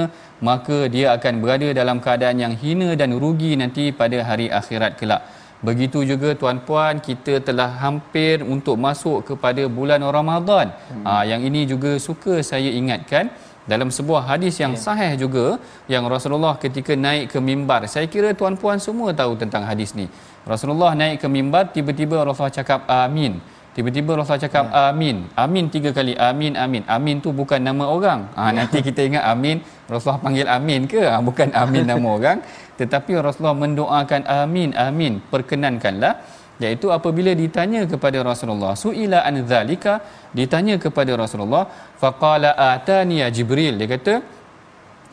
maka 0.49 0.77
dia 0.93 1.07
akan 1.15 1.33
berada 1.43 1.69
dalam 1.79 1.97
keadaan 2.05 2.39
yang 2.43 2.53
hina 2.61 2.89
dan 3.01 3.11
rugi 3.23 3.51
nanti 3.61 3.91
pada 4.01 4.23
hari 4.29 4.47
akhirat 4.59 4.95
kelak. 4.99 5.23
Begitu 5.67 5.99
juga 6.11 6.29
tuan-puan 6.41 7.03
kita 7.07 7.33
telah 7.47 7.67
hampir 7.83 8.39
untuk 8.53 8.79
masuk 8.85 9.27
kepada 9.29 9.63
bulan 9.77 9.99
Ramadan. 10.17 10.71
Hmm. 10.71 11.03
ha, 11.03 11.21
yang 11.31 11.43
ini 11.43 11.67
juga 11.67 11.91
suka 12.07 12.39
saya 12.51 12.71
ingatkan. 12.81 13.27
Dalam 13.69 13.89
sebuah 13.95 14.21
hadis 14.29 14.55
yang 14.63 14.73
yeah. 14.73 14.81
sahih 14.85 15.11
juga 15.23 15.45
yang 15.93 16.03
Rasulullah 16.13 16.53
ketika 16.63 16.93
naik 17.05 17.25
ke 17.33 17.39
mimbar. 17.49 17.81
Saya 17.93 18.07
kira 18.13 18.29
tuan-puan 18.39 18.81
semua 18.85 19.13
tahu 19.19 19.37
tentang 19.41 19.61
hadis 19.69 19.91
ni. 19.99 20.07
Rasulullah 20.51 20.91
naik 21.01 21.21
ke 21.21 21.27
mimbar 21.35 21.69
tiba-tiba 21.75 22.17
Rasulullah 22.25 22.55
cakap 22.61 22.87
amin 23.03 23.37
tiba-tiba 23.79 24.11
Rasulullah 24.19 24.43
cakap 24.43 24.65
ya. 24.67 24.91
amin. 24.91 25.15
Amin 25.43 25.65
tiga 25.71 25.95
kali. 25.95 26.13
Amin 26.29 26.53
amin. 26.63 26.83
Amin 26.95 27.15
tu 27.23 27.31
bukan 27.31 27.63
nama 27.63 27.87
orang. 27.95 28.27
Ha, 28.35 28.51
ya. 28.51 28.59
nanti 28.59 28.83
kita 28.87 29.07
ingat 29.07 29.23
amin 29.31 29.63
Rasulullah 29.87 30.19
panggil 30.25 30.47
amin 30.57 30.81
ke? 30.91 30.99
Ha, 31.11 31.23
bukan 31.23 31.55
amin 31.63 31.87
nama 31.91 32.07
orang. 32.17 32.37
Tetapi 32.79 33.11
Rasulullah 33.25 33.55
mendoakan 33.63 34.21
amin 34.43 34.75
amin. 34.87 35.13
Perkenankanlah. 35.31 36.13
Iaitu 36.59 36.91
apabila 36.91 37.31
ditanya 37.31 37.87
kepada 37.87 38.19
Rasulullah 38.19 38.75
suila 38.75 39.23
an 39.23 39.35
zalika? 39.47 40.03
Ditanya 40.35 40.75
kepada 40.75 41.15
Rasulullah 41.15 41.63
faqala 42.03 42.51
atani 42.75 43.23
jibril. 43.31 43.79
Dia 43.79 43.87
kata 43.95 44.13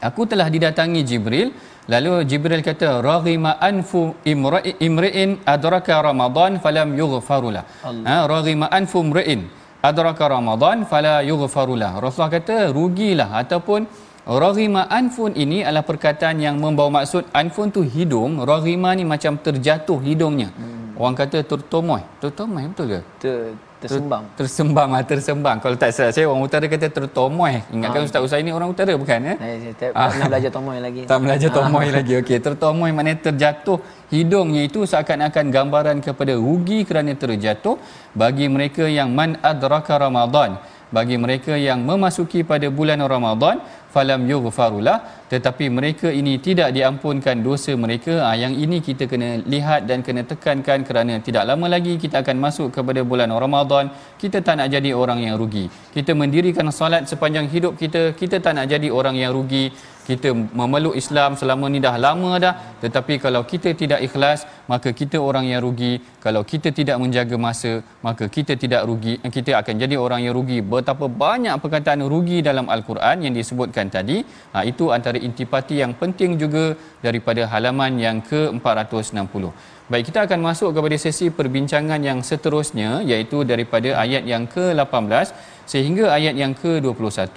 aku 0.09 0.27
telah 0.27 0.51
didatangi 0.51 1.07
jibril 1.07 1.55
lalu 1.93 2.13
jibril 2.31 2.63
kata 2.69 2.89
raghima 3.11 3.53
anfu 3.71 4.03
imra'in 4.25 5.31
adraka 5.55 5.97
ramadan 6.09 6.59
falam 6.65 6.91
yughfarulah 7.01 7.65
ha 8.09 8.17
raghima 8.35 8.67
anfu 8.79 9.01
imra'in 9.07 9.43
adraka 9.91 10.27
ramadan 10.37 10.83
fala 10.91 11.15
yughfarulah 11.31 11.93
rasulullah 12.05 12.33
kata 12.39 12.59
rugilah 12.79 13.31
ataupun 13.43 13.83
Raghima 14.27 14.91
anfun 14.91 15.39
ini 15.39 15.63
adalah 15.63 15.87
perkataan 15.87 16.43
yang 16.43 16.59
membawa 16.59 16.91
maksud 16.99 17.31
anfun 17.31 17.71
tu 17.71 17.87
hidung, 17.87 18.43
raghima 18.43 18.91
ni 18.99 19.07
macam 19.07 19.39
terjatuh 19.39 20.03
hidungnya. 20.03 20.51
Hmm. 20.51 20.99
Orang 20.99 21.15
kata 21.15 21.47
tertomoy. 21.47 22.03
Tertomoy 22.19 22.67
betul 22.67 22.87
ke? 22.91 23.01
Ter, 23.23 23.55
tersembang. 23.83 24.23
Ter, 24.33 24.45
tersembang 24.45 24.89
ah 24.97 25.03
tersembang. 25.05 25.57
Kalau 25.61 25.77
tak 25.77 25.91
salah 25.93 26.13
saya 26.15 26.27
orang 26.27 26.45
utara 26.45 26.65
kata 26.65 26.89
tertomoy. 26.89 27.61
Ingatkan 27.73 28.01
ha, 28.03 28.07
Ustaz 28.09 28.21
Usai 28.25 28.41
ni 28.47 28.53
orang 28.53 28.69
utara 28.73 28.93
bukan 28.97 29.19
ya? 29.21 29.35
Saya 29.37 29.73
tak 29.77 29.91
ha. 29.93 30.09
pernah 30.11 30.27
belajar 30.33 30.51
tomoy 30.51 30.79
lagi. 30.81 31.01
Tak 31.05 31.19
belajar 31.21 31.49
tomoy 31.53 31.87
lagi. 31.93 32.13
Okey, 32.21 32.39
tertomoy 32.41 32.91
maknanya 32.97 33.19
terjatuh 33.29 33.79
hidungnya 34.09 34.63
itu 34.65 34.87
seakan-akan 34.89 35.45
gambaran 35.53 35.97
kepada 36.01 36.35
rugi 36.39 36.83
kerana 36.89 37.13
terjatuh 37.13 37.77
bagi 38.17 38.47
mereka 38.49 38.89
yang 38.89 39.13
man 39.13 39.37
adraka 39.43 39.95
Ramadan 40.01 40.57
bagi 40.87 41.17
mereka 41.19 41.59
yang 41.59 41.83
memasuki 41.83 42.47
pada 42.47 42.71
bulan 42.71 43.03
Ramadan 43.03 43.59
falam 43.97 44.21
yughfarulah. 44.33 44.99
Tetapi 45.33 45.67
mereka 45.77 46.09
ini 46.21 46.35
tidak 46.47 46.69
diampunkan 46.77 47.37
dosa 47.47 47.73
mereka. 47.85 48.15
Ha, 48.25 48.29
yang 48.43 48.55
ini 48.65 48.79
kita 48.89 49.05
kena 49.13 49.29
lihat 49.55 49.81
dan 49.89 50.05
kena 50.07 50.23
tekankan 50.33 50.87
kerana 50.89 51.15
tidak 51.27 51.45
lama 51.51 51.67
lagi 51.75 51.95
kita 52.05 52.17
akan 52.23 52.37
masuk 52.47 52.69
kepada 52.77 53.01
bulan 53.11 53.33
Ramadan. 53.45 53.91
Kita 54.23 54.39
tak 54.47 54.57
nak 54.61 54.69
jadi 54.77 54.91
orang 55.03 55.21
yang 55.27 55.35
rugi. 55.41 55.67
Kita 55.97 56.13
mendirikan 56.23 56.69
salat 56.81 57.05
sepanjang 57.11 57.49
hidup 57.55 57.75
kita. 57.83 58.03
Kita 58.21 58.39
tak 58.45 58.55
nak 58.59 58.67
jadi 58.75 58.89
orang 58.99 59.19
yang 59.23 59.33
rugi 59.39 59.65
kita 60.09 60.31
memeluk 60.59 60.95
Islam 61.03 61.31
selama 61.41 61.67
ni 61.75 61.79
dah 61.87 61.97
lama 62.07 62.33
dah 62.45 62.55
tetapi 62.85 63.15
kalau 63.25 63.43
kita 63.53 63.71
tidak 63.81 64.01
ikhlas 64.07 64.41
maka 64.73 64.91
kita 65.01 65.19
orang 65.29 65.45
yang 65.51 65.61
rugi. 65.67 65.93
Kalau 66.25 66.43
kita 66.51 66.69
tidak 66.79 66.97
menjaga 67.03 67.37
masa 67.47 67.73
maka 68.07 68.25
kita 68.37 68.55
tidak 68.63 68.83
rugi. 68.89 69.15
Kita 69.37 69.53
akan 69.61 69.75
jadi 69.83 69.97
orang 70.05 70.21
yang 70.27 70.35
rugi. 70.39 70.59
Betapa 70.73 71.07
banyak 71.25 71.55
perkataan 71.63 72.03
rugi 72.13 72.39
dalam 72.49 72.67
al-Quran 72.75 73.27
yang 73.27 73.35
disebutkan 73.39 73.87
tadi. 73.97 74.19
Ha, 74.55 74.67
itu 74.71 74.85
antara 74.97 75.19
intipati 75.29 75.77
yang 75.83 75.95
penting 76.03 76.35
juga 76.43 76.65
daripada 77.07 77.43
halaman 77.53 77.95
yang 78.07 78.19
ke-460 78.31 79.45
Baik, 79.87 80.11
kita 80.11 80.27
akan 80.27 80.41
masuk 80.47 80.71
kepada 80.75 80.97
sesi 80.99 81.27
perbincangan 81.39 82.01
yang 82.03 82.19
seterusnya 82.29 83.07
iaitu 83.11 83.47
daripada 83.51 83.95
ayat 84.03 84.27
yang 84.27 84.43
ke-18 84.55 85.31
sehingga 85.73 86.05
ayat 86.19 86.35
yang 86.43 86.53
ke-21 86.63 87.37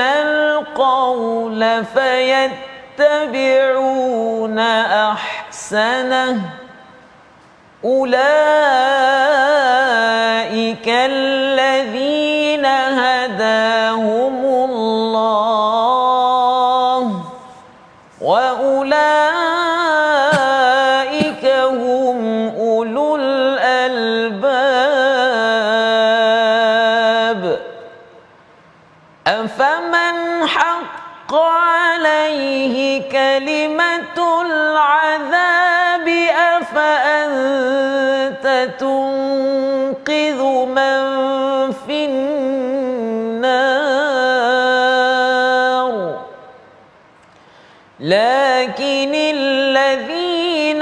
القول 0.00 1.84
فيتبعون 2.98 4.58
أحسنه 4.58 6.40
أولئك 7.84 8.20
الذين 10.88 12.66
هداهم 12.66 14.39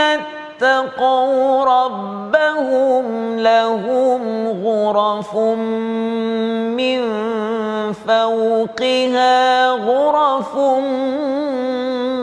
اتقوا 0.00 1.64
ربهم 1.64 3.38
لهم 3.38 4.48
غرف 4.64 5.36
من 6.76 7.00
فوقها 7.92 9.70
غرف 9.70 10.56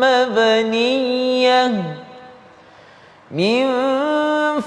مبنية 0.03 1.71
من 3.31 3.65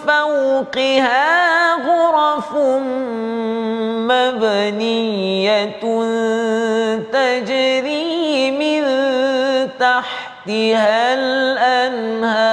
فوقها 0.07 1.75
غرف 1.75 2.57
مبنية 4.09 5.81
تجري 7.13 8.51
من 8.51 8.85
تحتها 10.49 11.15
الأنهار. 11.15 12.49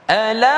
الم 0.09 0.54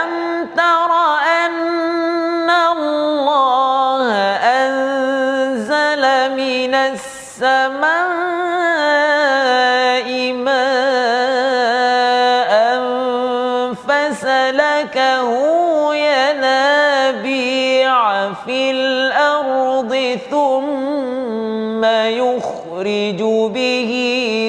في 18.48 18.72
الأرض 18.72 20.20
ثم 20.32 21.86
يخرج 21.86 23.22
به 23.54 23.92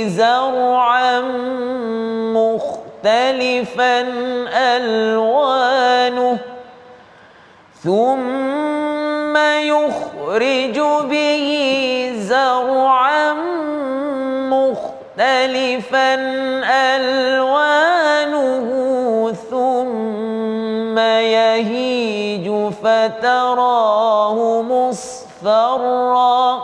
زرعا 0.09 1.21
مختلفا 2.35 4.01
ألوانه 4.77 6.39
ثم 7.85 9.37
يخرج 9.37 10.79
به 11.11 11.49
زرعا 12.17 13.33
مختلفا 15.19 16.15
الوانه 16.65 16.88
فتراه 22.85 24.63
مصفرا. 24.63 26.63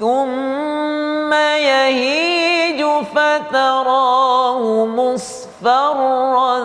ثم 0.00 1.32
يهيج 1.32 2.84
فتراه 3.14 4.86
مصفرا. 4.86 6.58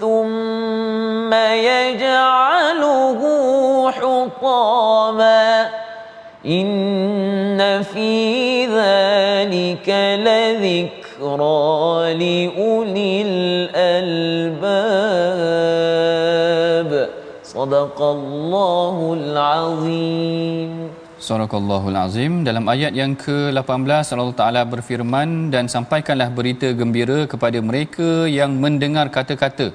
ثم 0.00 1.34
يجعله 1.34 3.20
حطاما. 3.90 5.70
إن 6.46 7.82
في 7.82 8.66
ذلك 8.66 9.88
لذكرى 10.24 12.14
لأولي 12.14 13.22
الألباب 13.22 13.85
Sadaqallahul 17.56 19.32
Azim. 19.32 20.72
Sadaqallahul 21.26 21.96
Azim. 21.96 22.32
Dalam 22.48 22.64
ayat 22.72 22.92
yang 23.00 23.12
ke-18, 23.22 24.12
Allah 24.12 24.36
Ta'ala 24.40 24.62
berfirman 24.72 25.48
dan 25.54 25.64
sampaikanlah 25.74 26.28
berita 26.38 26.68
gembira 26.80 27.18
kepada 27.32 27.58
mereka 27.68 28.28
yang 28.28 28.52
mendengar 28.64 29.08
kata-kata 29.16 29.72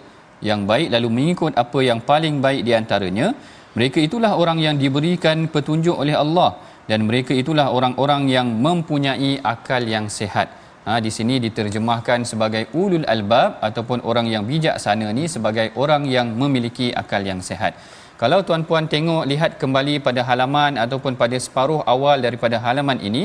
yang 0.49 0.69
baik 0.69 0.93
lalu 0.93 1.09
mengikut 1.17 1.57
apa 1.63 1.79
yang 1.89 1.99
paling 2.11 2.37
baik 2.45 2.61
di 2.69 2.77
antaranya. 2.81 3.33
Mereka 3.73 3.97
itulah 4.07 4.37
orang 4.37 4.61
yang 4.65 4.77
diberikan 4.83 5.49
petunjuk 5.49 5.97
oleh 6.03 6.13
Allah 6.23 6.61
dan 6.85 7.09
mereka 7.09 7.33
itulah 7.33 7.73
orang-orang 7.77 8.29
yang 8.29 8.47
mempunyai 8.67 9.41
akal 9.53 9.81
yang 9.95 10.05
sehat. 10.05 10.60
Ha, 10.81 10.97
di 10.97 11.13
sini 11.13 11.37
diterjemahkan 11.45 12.25
sebagai 12.25 12.63
ulul 12.73 13.05
albab 13.05 13.61
ataupun 13.67 14.01
orang 14.01 14.25
yang 14.33 14.43
bijaksana 14.49 15.13
ni 15.17 15.29
sebagai 15.29 15.69
orang 15.77 16.09
yang 16.09 16.33
memiliki 16.41 16.89
akal 17.01 17.21
yang 17.21 17.37
sehat. 17.49 17.77
Kalau 18.21 18.39
tuan-puan 18.47 18.89
tengok 18.93 19.29
lihat 19.31 19.51
kembali 19.61 20.01
pada 20.07 20.21
halaman 20.29 20.81
ataupun 20.81 21.13
pada 21.21 21.37
separuh 21.45 21.81
awal 21.93 22.17
daripada 22.25 22.57
halaman 22.65 22.97
ini 23.09 23.23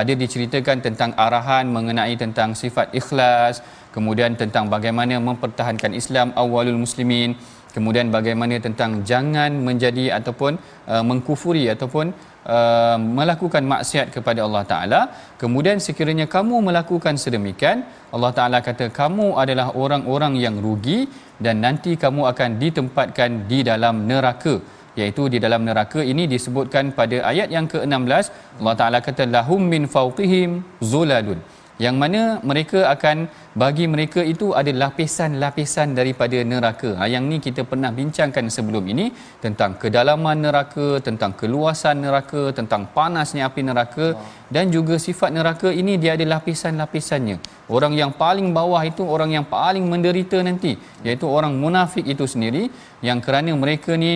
ada 0.00 0.12
diceritakan 0.22 0.84
tentang 0.86 1.10
arahan 1.24 1.64
mengenai 1.76 2.14
tentang 2.20 2.52
sifat 2.52 2.92
ikhlas, 3.00 3.64
kemudian 3.96 4.36
tentang 4.42 4.68
bagaimana 4.74 5.16
mempertahankan 5.28 5.96
Islam 6.00 6.36
awalul 6.42 6.80
muslimin, 6.84 7.40
kemudian 7.76 8.12
bagaimana 8.12 8.60
tentang 8.66 9.00
jangan 9.10 9.52
menjadi 9.68 10.04
ataupun 10.20 10.60
uh, 10.92 11.04
mengkufuri 11.10 11.64
ataupun 11.74 12.12
uh, 12.56 12.96
melakukan 13.18 13.62
maksiat 13.72 14.06
kepada 14.16 14.40
Allah 14.46 14.64
Taala. 14.72 15.00
Kemudian 15.42 15.78
sekiranya 15.86 16.26
kamu 16.36 16.56
melakukan 16.68 17.14
sedemikian 17.24 17.84
Allah 18.16 18.32
Taala 18.38 18.58
kata 18.68 18.88
kamu 19.00 19.26
adalah 19.42 19.68
orang-orang 19.82 20.34
yang 20.44 20.56
rugi 20.66 20.98
dan 21.44 21.60
nanti 21.66 21.94
kamu 22.04 22.24
akan 22.32 22.50
ditempatkan 22.62 23.30
di 23.50 23.60
dalam 23.70 24.08
neraka. 24.10 24.56
Iaitu 24.98 25.24
di 25.32 25.38
dalam 25.44 25.62
neraka 25.68 26.00
ini 26.12 26.26
disebutkan 26.32 26.90
pada 26.98 27.16
ayat 27.30 27.48
yang 27.56 27.66
ke-16 27.72 28.24
Allah 28.58 28.76
Taala 28.80 28.98
kata 29.08 29.24
lahum 29.36 29.62
min 29.74 29.84
fawqihim 29.94 30.50
zulalun 30.92 31.38
yang 31.84 31.96
mana 32.02 32.42
mereka 32.50 32.80
akan 32.94 33.30
bagi 33.62 33.84
mereka 33.92 34.20
itu 34.32 34.46
ada 34.60 34.70
lapisan-lapisan 34.82 35.94
daripada 35.98 36.38
neraka. 36.52 36.90
Ha, 36.98 37.06
yang 37.14 37.24
ni 37.30 37.38
kita 37.46 37.62
pernah 37.70 37.90
bincangkan 37.98 38.46
sebelum 38.56 38.84
ini 38.92 39.06
tentang 39.44 39.78
kedalaman 39.82 40.38
neraka, 40.46 40.88
tentang 41.06 41.32
keluasan 41.40 42.02
neraka, 42.06 42.42
tentang 42.58 42.82
panasnya 42.96 43.46
api 43.48 43.62
neraka 43.70 44.06
dan 44.54 44.70
juga 44.74 44.94
sifat 45.06 45.30
neraka 45.38 45.70
ini 45.80 45.94
dia 46.02 46.14
ada 46.18 46.26
lapisan-lapisannya. 46.34 47.38
Orang 47.76 47.94
yang 48.00 48.14
paling 48.22 48.50
bawah 48.58 48.82
itu 48.90 49.02
orang 49.14 49.30
yang 49.36 49.46
paling 49.46 49.86
menderita 49.92 50.38
nanti 50.48 50.74
iaitu 51.06 51.26
orang 51.38 51.54
munafik 51.62 52.06
itu 52.14 52.26
sendiri 52.34 52.66
yang 53.08 53.18
kerana 53.22 53.54
mereka 53.64 53.94
ni 54.04 54.12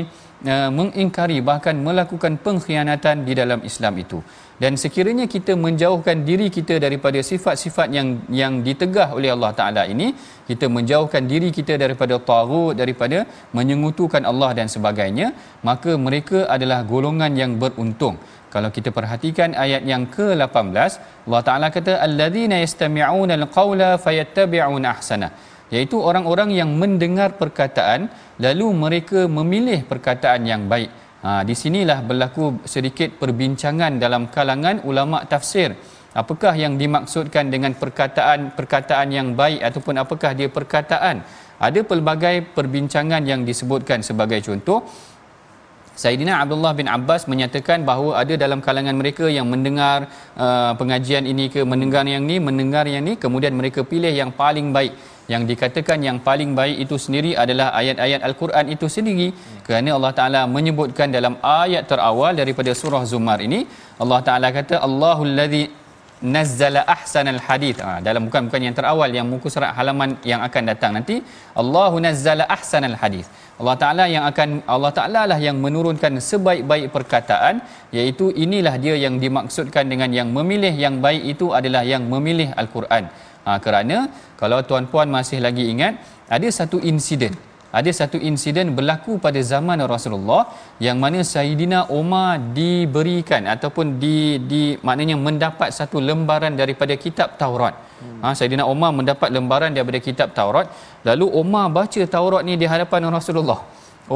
uh, 0.53 0.71
mengingkari 0.79 1.39
bahkan 1.51 1.77
melakukan 1.79 2.39
pengkhianatan 2.47 3.23
di 3.29 3.33
dalam 3.41 3.61
Islam 3.71 3.95
itu 4.05 4.19
dan 4.63 4.79
sekiranya 4.83 5.25
kita 5.35 5.53
menjauhkan 5.63 6.19
diri 6.29 6.47
kita 6.57 6.75
daripada 6.85 7.19
sifat-sifat 7.31 7.89
yang 7.97 8.09
yang 8.41 8.53
ditegah 8.67 9.09
oleh 9.17 9.31
Allah 9.35 9.51
Taala 9.59 9.83
ini 9.95 10.09
kita 10.49 10.67
menjauhkan 10.77 11.25
diri 11.33 11.49
kita 11.57 11.75
daripada 11.83 12.17
tagut 12.29 12.75
daripada 12.81 13.19
menyengutukan 13.57 14.23
Allah 14.31 14.51
dan 14.59 14.71
sebagainya 14.75 15.29
maka 15.69 15.93
mereka 16.07 16.47
adalah 16.57 16.79
golongan 16.93 17.35
yang 17.43 17.55
beruntung. 17.63 18.17
Kalau 18.55 18.71
kita 18.77 18.91
perhatikan 18.99 19.51
ayat 19.65 19.83
yang 19.93 20.05
ke-18 20.15 20.77
Allah 21.27 21.43
Taala 21.49 21.69
kata 21.77 21.95
alladzina 22.07 22.59
yastami'una 22.65 23.35
alqaula 23.41 23.91
fayattabi'una 24.05 24.89
ahsana. 24.95 25.31
Iaitu 25.75 25.99
orang-orang 26.09 26.51
yang 26.61 26.71
mendengar 26.83 27.31
perkataan 27.43 28.01
lalu 28.47 28.67
mereka 28.85 29.21
memilih 29.39 29.81
perkataan 29.91 30.43
yang 30.53 30.65
baik 30.73 31.02
Ha, 31.23 31.47
di 31.47 31.55
sinilah 31.55 32.03
berlaku 32.03 32.67
sedikit 32.67 33.15
perbincangan 33.15 33.95
dalam 34.03 34.27
kalangan 34.27 34.83
ulama 34.83 35.23
tafsir. 35.23 35.71
Apakah 36.13 36.53
yang 36.59 36.75
dimaksudkan 36.75 37.47
dengan 37.47 37.73
perkataan-perkataan 37.79 39.09
yang 39.09 39.39
baik 39.39 39.63
ataupun 39.63 40.03
apakah 40.03 40.35
dia 40.35 40.51
perkataan? 40.51 41.23
Ada 41.63 41.87
pelbagai 41.87 42.53
perbincangan 42.53 43.23
yang 43.23 43.47
disebutkan 43.47 44.03
sebagai 44.03 44.43
contoh. 44.43 44.83
Saidina 45.95 46.43
Abdullah 46.43 46.75
bin 46.75 46.91
Abbas 46.91 47.31
menyatakan 47.31 47.87
bahawa 47.87 48.19
ada 48.19 48.35
dalam 48.35 48.59
kalangan 48.59 48.97
mereka 48.99 49.31
yang 49.31 49.47
mendengar 49.47 50.11
uh, 50.35 50.75
pengajian 50.75 51.23
ini 51.23 51.53
ke 51.53 51.63
mendengar 51.63 52.03
yang 52.03 52.27
ni, 52.27 52.43
mendengar 52.43 52.89
yang 52.91 53.07
ni, 53.07 53.15
kemudian 53.15 53.55
mereka 53.55 53.87
pilih 53.87 54.11
yang 54.11 54.35
paling 54.35 54.75
baik 54.75 54.97
yang 55.33 55.43
dikatakan 55.51 55.99
yang 56.09 56.19
paling 56.29 56.51
baik 56.61 56.77
itu 56.85 56.97
sendiri 57.05 57.31
adalah 57.43 57.69
ayat-ayat 57.81 58.21
al-Quran 58.29 58.67
itu 58.75 58.87
sendiri. 58.97 59.29
Kerana 59.67 59.91
Allah 59.99 60.13
Taala 60.19 60.41
menyebutkan 60.57 61.09
dalam 61.17 61.37
ayat 61.63 61.85
terawal 61.93 62.35
daripada 62.41 62.73
surah 62.81 63.03
Zumar 63.13 63.39
ini 63.49 63.61
Allah 64.03 64.21
Taala 64.29 64.49
kata 64.59 64.77
Allahul 64.89 65.35
ladzi 65.41 65.65
nazzala 66.35 66.81
ahsanal 66.95 67.41
hadith. 67.47 67.79
Ha, 67.85 67.99
dalam 68.07 68.23
bukan 68.27 68.43
bukan 68.47 68.63
yang 68.67 68.75
terawal 68.79 69.11
yang 69.19 69.27
muka 69.33 69.49
surat 69.55 69.71
halaman 69.79 70.11
yang 70.31 70.41
akan 70.49 70.63
datang 70.71 70.93
nanti. 70.97 71.17
Allahu 71.63 71.99
nazzala 72.07 72.47
ahsanal 72.57 72.97
hadith. 73.03 73.29
Allah 73.61 73.77
Taala 73.83 74.05
yang 74.15 74.25
akan 74.31 74.49
Allah 74.75 74.93
Taala 74.99 75.23
lah 75.31 75.39
yang 75.47 75.57
menurunkan 75.65 76.13
sebaik-baik 76.31 76.87
perkataan 76.95 77.57
iaitu 77.99 78.27
inilah 78.45 78.75
dia 78.85 78.95
yang 79.05 79.17
dimaksudkan 79.25 79.87
dengan 79.93 80.11
yang 80.19 80.31
memilih 80.39 80.73
yang 80.85 80.97
baik 81.07 81.23
itu 81.35 81.49
adalah 81.59 81.83
yang 81.93 82.07
memilih 82.15 82.49
al-Quran 82.63 83.07
Ha, 83.47 83.59
kerana 83.65 84.07
kalau 84.41 84.59
tuan-puan 84.69 85.11
masih 85.11 85.39
lagi 85.47 85.67
ingat 85.73 85.99
ada 86.31 86.49
satu 86.59 86.79
insiden 86.91 87.35
ada 87.73 87.91
satu 87.99 88.21
insiden 88.29 88.77
berlaku 88.77 89.17
pada 89.25 89.41
zaman 89.41 89.81
Rasulullah 89.93 90.43
yang 90.87 91.01
mana 91.01 91.25
Sayyidina 91.25 91.89
Umar 91.89 92.37
diberikan 92.57 93.49
ataupun 93.55 93.97
di 94.03 94.37
di 94.51 94.63
maknanya 94.85 95.17
mendapat 95.17 95.73
satu 95.73 95.97
lembaran 96.09 96.53
daripada 96.53 96.93
kitab 97.05 97.41
Taurat. 97.41 97.73
Ha, 98.21 98.37
Sayyidina 98.37 98.69
Umar 98.69 98.93
mendapat 98.93 99.33
lembaran 99.33 99.73
daripada 99.73 99.99
kitab 100.05 100.37
Taurat. 100.37 100.69
Lalu 101.09 101.27
Umar 101.43 101.73
baca 101.79 102.03
Taurat 102.17 102.45
ni 102.45 102.61
di 102.61 102.69
hadapan 102.69 103.09
Rasulullah. 103.09 103.65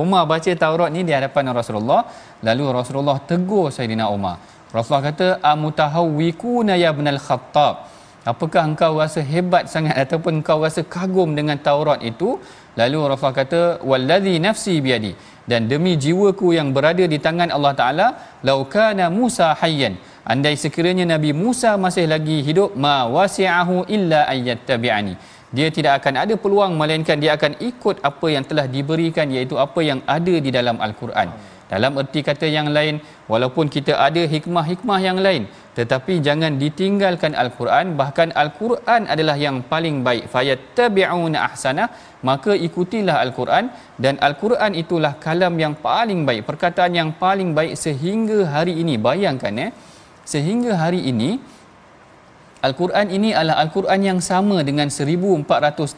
Umar 0.02 0.22
baca 0.28 0.52
Taurat 0.64 0.92
ni 0.92 1.00
di 1.08 1.12
hadapan 1.16 1.48
Rasulullah. 1.56 2.04
Lalu 2.44 2.64
Rasulullah 2.76 3.16
tegur 3.24 3.72
Sayyidina 3.72 4.12
Umar. 4.12 4.36
Rasulullah 4.68 5.04
kata 5.08 5.28
amutahawwikuna 5.40 6.76
ya 6.76 6.92
ibnal 6.92 7.20
Khattab. 7.26 7.88
Apakah 8.26 8.62
engkau 8.66 8.98
rasa 8.98 9.22
hebat 9.22 9.70
sangat 9.70 9.94
ataupun 10.02 10.42
engkau 10.42 10.58
rasa 10.66 10.82
kagum 10.94 11.38
dengan 11.38 11.54
Taurat 11.66 12.02
itu? 12.02 12.42
Lalu 12.74 12.98
Rasulullah 13.06 13.38
kata 13.42 13.60
wallazi 13.90 14.34
nafsi 14.46 14.74
biadi 14.82 15.12
dan 15.46 15.70
demi 15.70 15.94
jiwaku 15.94 16.50
yang 16.58 16.74
berada 16.76 17.06
di 17.06 17.18
tangan 17.26 17.54
Allah 17.54 17.72
Taala 17.80 18.06
laukana 18.42 19.06
Musa 19.18 19.54
hayyan. 19.62 19.94
Andai 20.26 20.58
sekiranya 20.58 21.06
Nabi 21.14 21.30
Musa 21.30 21.78
masih 21.78 22.10
lagi 22.10 22.42
hidup 22.42 22.74
ma 22.74 23.06
wasi'ahu 23.06 23.86
illa 23.96 24.26
ayyattabi'ani 24.34 25.14
dia 25.56 25.68
tidak 25.76 25.92
akan 26.02 26.14
ada 26.22 26.34
peluang 26.44 26.72
melainkan 26.80 27.16
dia 27.22 27.32
akan 27.38 27.52
ikut 27.70 28.02
apa 28.10 28.26
yang 28.34 28.44
telah 28.48 28.66
diberikan 28.74 29.30
iaitu 29.30 29.54
apa 29.66 29.80
yang 29.88 30.00
ada 30.16 30.34
di 30.46 30.50
dalam 30.50 30.76
al-Quran. 30.86 31.30
Dalam 31.70 31.92
erti 32.00 32.20
kata 32.28 32.46
yang 32.46 32.68
lain 32.76 33.02
walaupun 33.30 33.66
kita 33.66 33.92
ada 33.98 34.22
hikmah-hikmah 34.34 34.98
yang 35.02 35.18
lain 35.26 35.50
tetapi 35.76 36.24
jangan 36.26 36.56
ditinggalkan 36.62 37.36
al-Quran. 37.42 37.86
Bahkan 38.00 38.28
al-Quran 38.42 39.02
adalah 39.12 39.36
yang 39.46 39.60
paling 39.72 40.00
baik. 40.06 40.24
Fayattabi'una 40.32 41.38
ahsana. 41.48 41.84
Maka 42.28 42.56
ikutilah 42.66 43.16
al-Quran. 43.24 43.68
Dan 44.00 44.16
al-Quran 44.28 44.72
itulah 44.82 45.12
kalam 45.26 45.54
yang 45.64 45.76
paling 45.88 46.24
baik. 46.28 46.48
Perkataan 46.48 46.96
yang 47.00 47.10
paling 47.24 47.52
baik 47.58 47.76
sehingga 47.84 48.38
hari 48.56 48.74
ini. 48.82 48.96
Bayangkan 49.08 49.52
eh. 49.66 49.70
Sehingga 50.32 50.80
hari 50.80 51.04
ini 51.12 51.30
Al-Quran 52.66 53.06
ini 53.16 53.30
adalah 53.38 53.62
Al-Quran 53.62 54.00
yang 54.10 54.20
sama 54.28 54.64
dengan 54.68 54.88
1400 54.90 55.46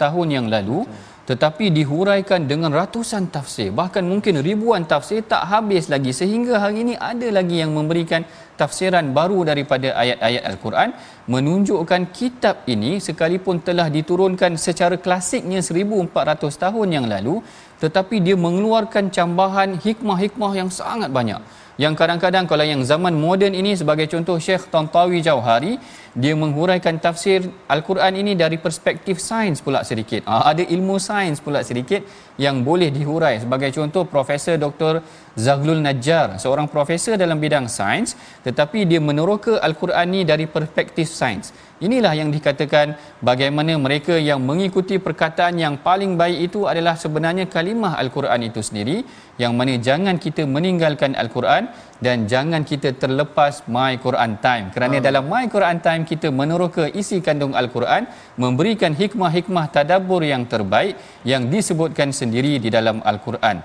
tahun 0.03 0.29
yang 0.37 0.47
lalu 0.55 0.85
tetapi 1.29 1.65
dihuraikan 1.77 2.49
dengan 2.51 2.73
ratusan 2.81 3.25
tafsir 3.35 3.69
bahkan 3.79 4.05
mungkin 4.11 4.41
ribuan 4.49 4.83
tafsir 4.93 5.21
tak 5.33 5.43
habis 5.53 5.87
lagi 5.93 6.13
sehingga 6.21 6.55
hari 6.63 6.79
ini 6.85 6.95
ada 7.11 7.29
lagi 7.39 7.57
yang 7.63 7.73
memberikan 7.79 8.25
tafsiran 8.61 9.13
baru 9.19 9.41
daripada 9.51 9.89
ayat-ayat 10.03 10.43
al-Quran 10.51 10.91
menunjukkan 11.35 12.03
kitab 12.19 12.65
ini 12.75 12.93
sekalipun 13.07 13.61
telah 13.69 13.87
diturunkan 13.97 14.57
secara 14.67 14.97
klasiknya 15.07 15.61
1400 15.61 16.65
tahun 16.65 16.89
yang 16.97 17.07
lalu 17.15 17.37
tetapi 17.83 18.17
dia 18.27 18.37
mengeluarkan 18.47 19.15
cambahan 19.17 19.79
hikmah-hikmah 19.79 20.53
yang 20.61 20.71
sangat 20.81 21.11
banyak. 21.19 21.39
Yang 21.79 21.95
kadang-kadang 21.95 22.45
kalau 22.51 22.67
yang 22.67 22.83
zaman 22.83 23.15
moden 23.15 23.55
ini 23.55 23.79
sebagai 23.79 24.11
contoh 24.11 24.35
Syekh 24.43 24.67
Tantawi 24.67 25.23
Jauhari 25.23 25.79
dia 26.19 26.35
menghuraikan 26.35 26.99
tafsir 26.99 27.47
Al-Quran 27.71 28.13
ini 28.19 28.33
dari 28.35 28.59
perspektif 28.59 29.23
sains 29.23 29.63
pula 29.63 29.87
sedikit. 29.87 30.27
Ha, 30.27 30.51
ada 30.51 30.67
ilmu 30.67 30.99
sains 30.99 31.39
pula 31.39 31.63
sedikit 31.63 32.03
yang 32.35 32.67
boleh 32.67 32.91
dihurai. 32.91 33.39
Sebagai 33.39 33.71
contoh 33.71 34.03
Profesor 34.03 34.59
Dr. 34.59 34.99
Zaghlul 35.39 35.79
Najjar, 35.79 36.43
seorang 36.43 36.67
profesor 36.67 37.15
dalam 37.15 37.39
bidang 37.39 37.71
sains 37.71 38.19
tetapi 38.43 38.83
dia 38.91 38.99
meneroka 38.99 39.63
Al-Quran 39.63 40.11
ini 40.11 40.23
dari 40.27 40.51
perspektif 40.51 41.07
sains. 41.07 41.55
Inilah 41.79 42.11
yang 42.19 42.35
dikatakan 42.35 42.99
bagaimana 43.23 43.79
mereka 43.79 44.19
yang 44.19 44.43
mengikuti 44.43 44.99
perkataan 44.99 45.55
yang 45.63 45.79
paling 45.79 46.19
baik 46.19 46.51
itu 46.51 46.67
adalah 46.67 46.99
sebenarnya 46.99 47.47
kalimah 47.47 47.95
Al-Quran 48.03 48.51
itu 48.51 48.59
sendiri 48.59 49.07
yang 49.39 49.55
mana 49.55 49.79
jangan 49.79 50.19
kita 50.19 50.43
meninggalkan 50.43 51.15
Al-Quran 51.15 51.71
dan 52.07 52.27
jangan 52.33 52.63
kita 52.71 52.91
terlepas 53.03 53.67
My 53.75 53.93
Quran 54.05 54.33
Time. 54.47 54.67
Kerana 54.75 54.97
oh. 55.01 55.05
dalam 55.07 55.25
My 55.33 55.45
Quran 55.55 55.79
Time 55.87 56.03
kita 56.11 56.29
meneroka 56.41 56.85
isi 57.01 57.19
kandung 57.27 57.55
Al-Quran 57.61 58.07
memberikan 58.43 58.95
hikmah-hikmah 59.01 59.67
tadabbur 59.77 60.23
yang 60.33 60.45
terbaik 60.53 60.95
yang 61.33 61.51
disebutkan 61.55 62.15
sendiri 62.21 62.53
di 62.65 62.71
dalam 62.77 62.99
Al-Quran. 63.13 63.59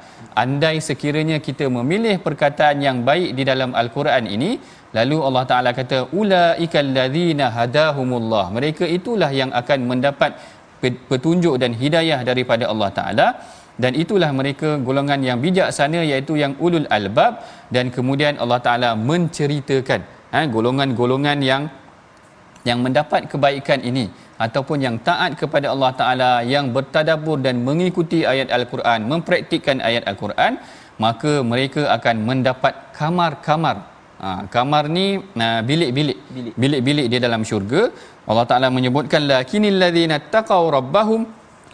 Andai 0.43 0.75
sekiranya 0.88 1.38
kita 1.47 1.65
memilih 1.77 2.17
perkataan 2.25 2.81
yang 2.88 2.99
baik 3.09 3.38
di 3.38 3.43
dalam 3.51 3.71
Al-Quran 3.81 4.25
ini 4.36 4.51
lalu 4.97 5.17
Allah 5.27 5.45
Taala 5.51 5.71
kata 5.77 5.99
ulaikal 6.21 6.89
ladzina 6.97 7.47
hadahumullah. 7.57 8.45
Mereka 8.57 8.86
itulah 8.97 9.29
yang 9.41 9.53
akan 9.61 9.79
mendapat 9.91 10.34
petunjuk 11.09 11.55
dan 11.61 11.71
hidayah 11.81 12.19
daripada 12.29 12.65
Allah 12.71 12.89
Taala 12.97 13.27
dan 13.82 13.97
itulah 13.97 14.30
mereka 14.39 14.78
golongan 14.88 15.19
yang 15.28 15.38
bijaksana 15.41 16.05
iaitu 16.05 16.34
yang 16.38 16.53
ulul 16.65 16.86
albab. 16.97 17.41
Dan 17.74 17.89
kemudian 17.95 18.38
Allah 18.43 18.59
Taala 18.65 18.89
menceritakan 18.93 20.01
ha, 20.34 20.39
golongan-golongan 20.55 21.39
yang 21.41 21.63
yang 22.69 22.80
mendapat 22.86 23.26
kebaikan 23.32 23.82
ini 23.89 24.05
ataupun 24.45 24.78
yang 24.86 24.95
taat 25.07 25.32
kepada 25.41 25.74
Allah 25.74 25.91
Taala 25.99 26.32
yang 26.53 26.69
bertadabbur 26.76 27.38
dan 27.45 27.55
mengikuti 27.67 28.19
ayat 28.34 28.49
al-Quran 28.57 28.99
mempraktikkan 29.11 29.78
ayat 29.89 30.05
al-Quran 30.11 30.61
maka 31.05 31.41
mereka 31.51 31.89
akan 31.97 32.15
mendapat 32.30 32.74
kamar-kamar. 32.99 33.78
Ha, 34.24 34.28
kamar 34.53 34.84
ni 34.97 35.19
uh, 35.19 35.61
bilik-bilik. 35.69 36.17
Bilik-bilik 36.63 37.07
di 37.13 37.17
dalam 37.26 37.41
syurga. 37.41 37.89
Allah 38.30 38.45
Taala 38.47 38.69
menyebutkan 38.78 39.26
lakinil 39.32 39.82
ladzina 39.82 40.21
taqaw 40.36 40.61
rabbahum 40.78 41.26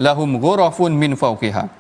lahum 0.07 0.29
ghurafun 0.45 0.95
min 1.03 1.13
fawqiha 1.19 1.78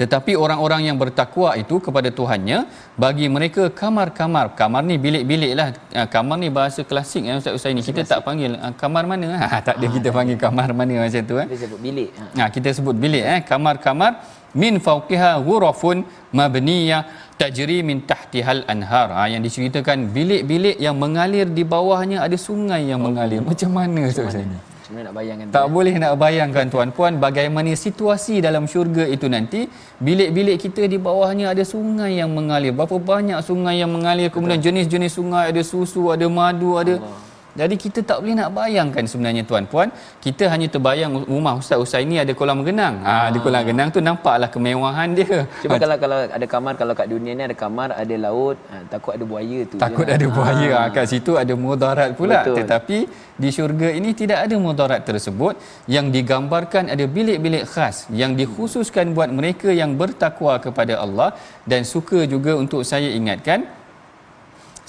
tetapi 0.00 0.32
orang-orang 0.42 0.82
yang 0.88 0.96
bertakwa 1.02 1.50
itu 1.62 1.76
kepada 1.86 2.08
Tuhannya 2.18 2.58
bagi 3.02 3.26
mereka 3.34 3.62
kamar-kamar. 3.80 4.56
Kamar 4.60 4.80
ni 4.90 4.96
bilik-bilik 5.06 5.52
lah. 5.58 5.68
Ah, 5.92 6.08
kamar 6.14 6.36
ni 6.42 6.48
bahasa 6.58 6.80
klasik 6.90 7.22
ya 7.28 7.36
Ustaz 7.40 7.52
Usaini 7.58 7.84
kita 7.88 8.00
tak 8.12 8.20
panggil 8.26 8.56
ah, 8.64 8.72
kamar 8.82 9.04
mana? 9.10 9.28
Ha, 9.42 9.60
tak 9.66 9.76
ada 9.76 9.86
kita 9.96 10.08
panggil 10.16 10.40
kamar 10.44 10.68
mana 10.78 11.04
macam 11.04 11.22
tu 11.30 11.36
eh. 11.42 11.46
Kita 11.52 11.58
sebut 11.68 11.80
bilik 11.84 12.08
ha. 12.16 12.48
kita 12.56 12.68
sebut 12.80 12.96
bilik 13.04 13.24
eh. 13.34 13.40
Kamar-kamar. 13.50 14.12
Min 14.60 14.80
fawqiha 14.86 15.30
ghurafun 15.46 15.98
mabniyah 16.38 17.02
tajri 17.36 17.78
min 17.90 18.00
tahtihal 18.10 18.64
anhar. 18.72 19.08
Ha, 19.12 19.28
yang 19.28 19.44
diceritakan 19.44 20.16
bilik-bilik 20.16 20.80
yang 20.80 20.96
mengalir 20.96 21.44
di 21.44 21.62
bawahnya 21.74 22.24
ada 22.24 22.40
sungai 22.48 22.82
yang 22.88 23.04
mengalir. 23.04 23.44
Macam 23.44 23.70
mana 23.76 24.08
Ustaz? 24.08 24.32
Usaini 24.32 24.69
sebenarnya 24.90 25.06
nak 25.06 25.16
bayangkan 25.22 25.46
tak 25.54 25.66
tu, 25.66 25.70
boleh 25.70 25.94
nak 26.02 26.14
bayangkan 26.18 26.66
tuan-puan 26.66 27.12
bagaimana 27.22 27.70
situasi 27.78 28.42
dalam 28.42 28.66
syurga 28.66 29.06
itu 29.06 29.30
nanti? 29.30 29.70
Bilik-bilik 30.02 30.58
kita 30.58 30.90
di 30.90 30.98
bawahnya 30.98 31.54
ada 31.54 31.62
sungai 31.62 32.18
yang 32.18 32.34
mengalir. 32.34 32.74
Berapa 32.74 32.98
banyak 32.98 33.38
sungai 33.46 33.78
yang 33.78 33.94
mengalir? 33.94 34.34
Kemudian 34.34 34.58
jenis-jenis 34.58 35.14
sungai 35.14 35.54
ada 35.54 35.62
susu 35.62 36.10
ada 36.10 36.26
madu 36.26 36.74
ada 36.74 36.98
Allah. 36.98 37.29
Jadi 37.58 37.74
kita 37.74 38.00
tak 38.06 38.22
boleh 38.22 38.34
nak 38.38 38.50
bayangkan 38.54 39.04
sebenarnya 39.10 39.42
tuan-puan, 39.42 39.88
kita 40.22 40.46
hanya 40.52 40.66
terbayang 40.70 41.26
rumah 41.26 41.58
Ustaz 41.58 41.82
Usai 41.82 42.06
ni 42.06 42.16
ada 42.22 42.32
kolam 42.38 42.62
renang. 42.62 43.02
Ha, 43.02 43.14
ah. 43.14 43.28
di 43.34 43.38
kolam 43.42 43.62
renang 43.66 43.88
tu 43.90 43.98
nampaklah 43.98 44.50
kemewahan 44.54 45.08
dia. 45.18 45.50
Cuma 45.62 45.76
kalau 45.82 45.96
kalau 45.98 46.18
ada 46.38 46.46
kamar 46.46 46.74
kalau 46.80 46.94
kat 46.94 47.10
dunia 47.10 47.32
ni 47.34 47.42
ada 47.48 47.56
kamar, 47.62 47.88
ada 48.02 48.14
laut, 48.26 48.56
ha, 48.70 48.86
takut 48.92 49.12
ada 49.18 49.24
buaya 49.26 49.60
tu. 49.66 49.76
Takut 49.82 50.06
je. 50.06 50.14
ada 50.14 50.26
buaya. 50.30 50.70
Ha. 50.78 50.80
kat 50.94 51.04
situ 51.10 51.34
ada 51.42 51.54
mudarat 51.64 52.14
pula. 52.14 52.40
Betul. 52.46 52.56
Tetapi 52.62 52.98
di 53.42 53.48
syurga 53.56 53.88
ini 53.98 54.10
tidak 54.20 54.38
ada 54.46 54.56
mudarat 54.66 55.02
tersebut 55.08 55.54
yang 55.96 56.06
digambarkan 56.14 56.92
ada 56.94 57.04
bilik-bilik 57.16 57.64
khas 57.72 58.06
yang 58.22 58.38
dikhususkan 58.40 59.16
buat 59.16 59.30
mereka 59.38 59.68
yang 59.80 59.98
bertakwa 60.00 60.54
kepada 60.62 61.00
Allah 61.04 61.30
dan 61.66 61.82
suka 61.82 62.28
juga 62.34 62.54
untuk 62.62 62.82
saya 62.90 63.10
ingatkan 63.18 63.66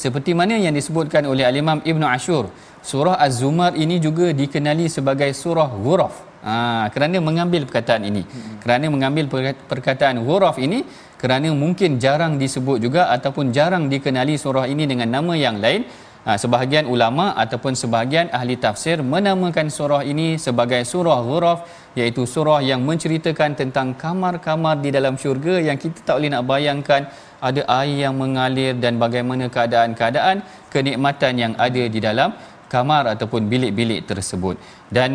seperti 0.03 0.31
mana 0.39 0.57
yang 0.65 0.73
disebutkan 0.79 1.23
oleh 1.31 1.45
al-Imam 1.45 1.79
Ibn 1.91 2.03
Ashur 2.15 2.45
surah 2.81 3.15
Az-Zumar 3.25 3.71
ini 3.83 4.01
juga 4.05 4.33
dikenali 4.41 4.89
sebagai 4.89 5.29
surah 5.41 5.69
ghuraf. 5.85 6.15
Ha, 6.41 6.89
kerana 6.93 7.21
mengambil 7.21 7.69
perkataan 7.69 8.01
ini. 8.09 8.25
Kerana 8.63 8.89
mengambil 8.89 9.29
perkataan 9.71 10.25
ghuraf 10.25 10.57
ini 10.57 10.81
kerana 11.21 11.53
mungkin 11.53 12.01
jarang 12.01 12.41
disebut 12.41 12.81
juga 12.81 13.13
ataupun 13.15 13.53
jarang 13.53 13.85
dikenali 13.93 14.41
surah 14.41 14.65
ini 14.65 14.89
dengan 14.89 15.21
nama 15.21 15.37
yang 15.37 15.61
lain. 15.61 15.85
Ha, 16.25 16.37
sebahagian 16.41 16.85
ulama 16.85 17.33
ataupun 17.43 17.73
sebahagian 17.77 18.29
ahli 18.29 18.57
tafsir 18.57 18.97
menamakan 19.13 19.69
surah 19.77 20.01
ini 20.05 20.27
sebagai 20.37 20.81
surah 20.85 21.17
ghuraf 21.29 21.59
iaitu 21.97 22.29
surah 22.33 22.61
yang 22.61 22.81
menceritakan 22.89 23.57
tentang 23.57 23.97
kamar-kamar 23.97 24.77
di 24.85 24.89
dalam 24.93 25.17
syurga 25.17 25.57
yang 25.67 25.77
kita 25.81 26.05
tak 26.05 26.21
boleh 26.21 26.29
nak 26.33 26.45
bayangkan 26.45 27.09
ada 27.49 27.61
air 27.81 27.97
yang 28.05 28.15
mengalir 28.21 28.73
dan 28.83 29.01
bagaimana 29.03 29.45
keadaan-keadaan 29.55 30.45
kenikmatan 30.73 31.33
yang 31.43 31.53
ada 31.67 31.83
di 31.95 31.99
dalam 32.07 32.31
kamar 32.73 33.03
ataupun 33.13 33.51
bilik-bilik 33.51 34.07
tersebut. 34.09 34.55
Dan 34.97 35.09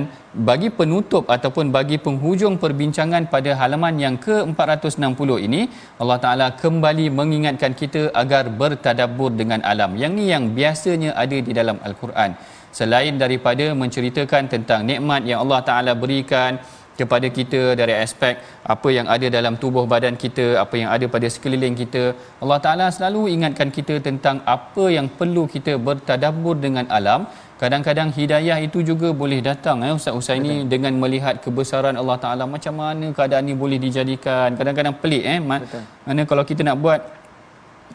bagi 0.48 0.68
penutup 0.78 1.24
ataupun 1.36 1.72
bagi 1.76 1.96
penghujung 2.06 2.54
perbincangan 2.62 3.24
pada 3.34 3.50
halaman 3.60 3.94
yang 4.04 4.16
ke-460 4.26 5.30
ini, 5.46 5.62
Allah 6.02 6.18
Taala 6.24 6.46
kembali 6.62 7.06
mengingatkan 7.18 7.72
kita 7.80 8.02
agar 8.22 8.44
bertadabbur 8.60 9.32
dengan 9.40 9.64
alam. 9.72 9.96
Yang 10.02 10.12
ni 10.18 10.24
yang 10.34 10.44
biasanya 10.58 11.10
ada 11.24 11.38
di 11.48 11.52
dalam 11.60 11.80
Al-Quran. 11.88 12.36
Selain 12.78 13.14
daripada 13.22 13.66
menceritakan 13.82 14.52
tentang 14.52 14.84
nikmat 14.90 15.24
yang 15.24 15.40
Allah 15.44 15.60
Taala 15.68 15.92
berikan, 16.02 16.60
kepada 17.00 17.26
kita 17.38 17.60
dari 17.80 17.94
aspek 18.04 18.34
apa 18.74 18.88
yang 18.96 19.06
ada 19.14 19.26
dalam 19.36 19.54
tubuh 19.62 19.84
badan 19.92 20.14
kita, 20.24 20.46
apa 20.64 20.74
yang 20.80 20.90
ada 20.94 21.06
pada 21.14 21.28
sekeliling 21.34 21.76
kita. 21.82 22.04
Allah 22.42 22.58
Taala 22.64 22.86
selalu 22.96 23.22
ingatkan 23.34 23.70
kita 23.78 23.96
tentang 24.08 24.38
apa 24.56 24.86
yang 24.96 25.08
perlu 25.18 25.44
kita 25.56 25.74
bertadabbur 25.88 26.56
dengan 26.66 26.86
alam. 26.98 27.22
Kadang-kadang 27.60 28.08
hidayah 28.16 28.58
itu 28.66 28.78
juga 28.88 29.08
boleh 29.20 29.40
datang 29.40 29.80
eh 29.86 29.92
Ustaz 29.98 30.12
Usaini 30.20 30.56
dengan 30.72 30.92
melihat 31.02 31.40
kebesaran 31.44 31.96
Allah 32.00 32.18
Taala 32.24 32.44
macam 32.54 32.74
mana 32.80 33.06
keadaan 33.16 33.48
ini 33.48 33.56
boleh 33.62 33.78
dijadikan. 33.84 34.48
Kadang-kadang 34.58 34.96
pelik 35.02 35.24
eh 35.34 35.40
mana 35.40 36.22
kalau 36.30 36.44
kita 36.50 36.60
nak 36.68 36.76
buat 36.84 37.00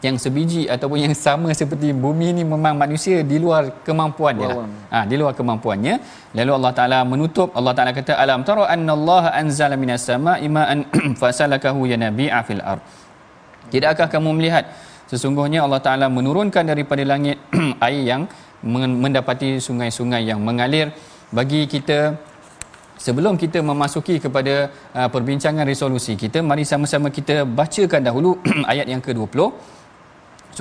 yang 0.02 0.18
sebiji 0.18 0.66
ataupun 0.66 0.98
yang 1.06 1.14
sama 1.14 1.54
seperti 1.54 1.94
bumi 1.94 2.34
ini 2.34 2.42
memang 2.42 2.74
manusia 2.74 3.22
di 3.22 3.38
luar 3.38 3.70
kemampuan 3.86 4.34
dia. 4.34 4.50
Lah. 4.50 4.66
Ha, 4.90 4.98
di 5.06 5.14
luar 5.14 5.32
kemampuannya. 5.38 5.94
Lalu 6.34 6.50
Allah 6.58 6.72
Taala 6.74 6.98
menutup 7.06 7.54
Allah 7.54 7.70
Taala 7.70 7.94
kata 7.94 8.18
alam 8.18 8.42
tara 8.42 8.66
annallaha 8.66 9.30
anzala 9.30 9.78
minas 9.78 10.02
sama'i 10.02 10.50
ma'an 10.50 10.90
fasalakahu 11.20 11.86
yanabi'a 11.86 12.42
fil 12.42 12.58
ard. 12.58 12.82
Tidakkah 13.70 14.10
kamu 14.10 14.42
melihat 14.42 14.74
sesungguhnya 15.06 15.62
Allah 15.62 15.78
Taala 15.78 16.10
menurunkan 16.10 16.66
daripada 16.66 17.06
langit 17.06 17.38
air 17.86 18.02
yang 18.02 18.26
mendapati 18.66 19.62
sungai-sungai 19.62 20.26
yang 20.26 20.42
mengalir 20.42 20.90
bagi 21.30 21.70
kita 21.70 22.18
Sebelum 23.02 23.34
kita 23.34 23.58
memasuki 23.58 24.22
kepada 24.22 24.70
uh, 24.94 25.10
perbincangan 25.10 25.66
resolusi 25.66 26.14
kita, 26.14 26.38
mari 26.38 26.62
sama-sama 26.62 27.10
kita 27.10 27.42
bacakan 27.42 27.98
dahulu 27.98 28.38
ayat 28.70 28.86
yang 28.86 29.02
ke-20 29.02 29.50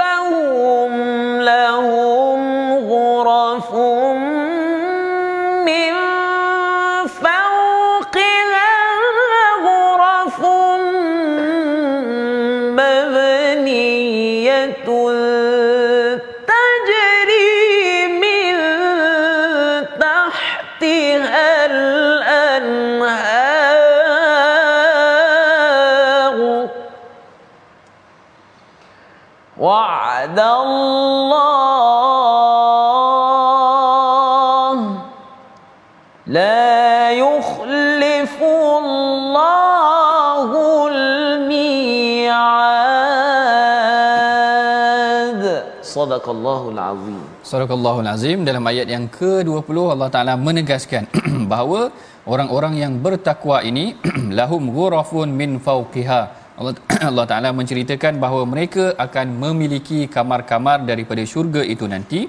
sadaqallahul 45.95 46.80
azim. 46.90 47.18
Sadaqallahul 47.53 48.09
azim. 48.14 48.38
Dalam 48.49 48.64
ayat 48.72 48.88
yang 48.95 49.05
ke-20 49.18 49.76
Allah 49.95 50.09
Taala 50.14 50.34
menegaskan 50.47 51.05
bahawa 51.53 51.80
orang-orang 52.32 52.74
yang 52.82 52.92
bertakwa 53.05 53.59
ini 53.70 53.86
lahum 54.38 54.64
ghurafun 54.76 55.28
min 55.40 55.51
fawqiha. 55.66 56.22
Allah, 56.61 56.74
Allah 57.11 57.26
Taala 57.30 57.51
menceritakan 57.61 58.18
bahawa 58.24 58.42
mereka 58.55 58.84
akan 59.07 59.26
memiliki 59.45 60.01
kamar-kamar 60.16 60.78
daripada 60.90 61.22
syurga 61.34 61.62
itu 61.74 61.86
nanti 61.95 62.22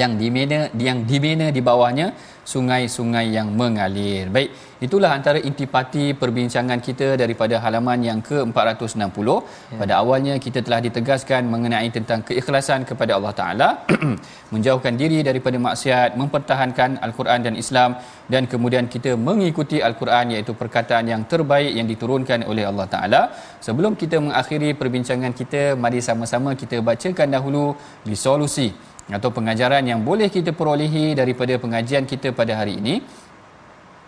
yang 0.00 0.12
di 0.20 0.28
mana 0.34 0.58
yang 0.88 1.04
di 1.10 1.18
mana 1.24 1.46
di 1.56 1.60
bawahnya 1.60 2.06
sungai-sungai 2.42 3.26
yang 3.36 3.48
mengalir. 3.54 4.26
Baik, 4.34 4.50
itulah 4.82 5.10
antara 5.14 5.38
intipati 5.38 6.10
perbincangan 6.22 6.78
kita 6.82 7.14
daripada 7.14 7.62
halaman 7.64 8.02
yang 8.02 8.18
ke-460. 8.18 9.28
Ya. 9.30 9.78
Pada 9.80 9.92
awalnya 10.02 10.34
kita 10.42 10.58
telah 10.66 10.80
ditegaskan 10.86 11.46
mengenai 11.46 11.88
tentang 11.94 12.26
keikhlasan 12.26 12.82
kepada 12.82 13.14
Allah 13.18 13.34
Taala, 13.40 13.68
menjauhkan 14.54 14.98
diri 14.98 15.22
daripada 15.22 15.54
maksiat, 15.66 16.18
mempertahankan 16.18 16.98
Al-Quran 16.98 17.40
dan 17.46 17.54
Islam 17.54 17.90
dan 18.26 18.50
kemudian 18.50 18.90
kita 18.90 19.14
mengikuti 19.14 19.78
Al-Quran 19.78 20.34
iaitu 20.34 20.52
perkataan 20.58 21.06
yang 21.12 21.22
terbaik 21.30 21.72
yang 21.78 21.86
diturunkan 21.86 22.42
oleh 22.50 22.66
Allah 22.66 22.86
Taala. 22.90 23.22
Sebelum 23.62 23.94
kita 23.94 24.18
mengakhiri 24.18 24.74
perbincangan 24.74 25.30
kita, 25.30 25.78
mari 25.78 26.02
sama-sama 26.02 26.58
kita 26.58 26.82
bacakan 26.82 27.28
dahulu 27.30 27.78
resolusi 28.02 28.74
atau 29.10 29.30
pengajaran 29.34 29.82
yang 29.82 30.00
boleh 30.06 30.28
kita 30.30 30.54
perolehi 30.54 31.18
daripada 31.18 31.58
pengajian 31.58 32.06
kita 32.06 32.30
pada 32.30 32.60
hari 32.60 32.78
ini. 32.78 32.94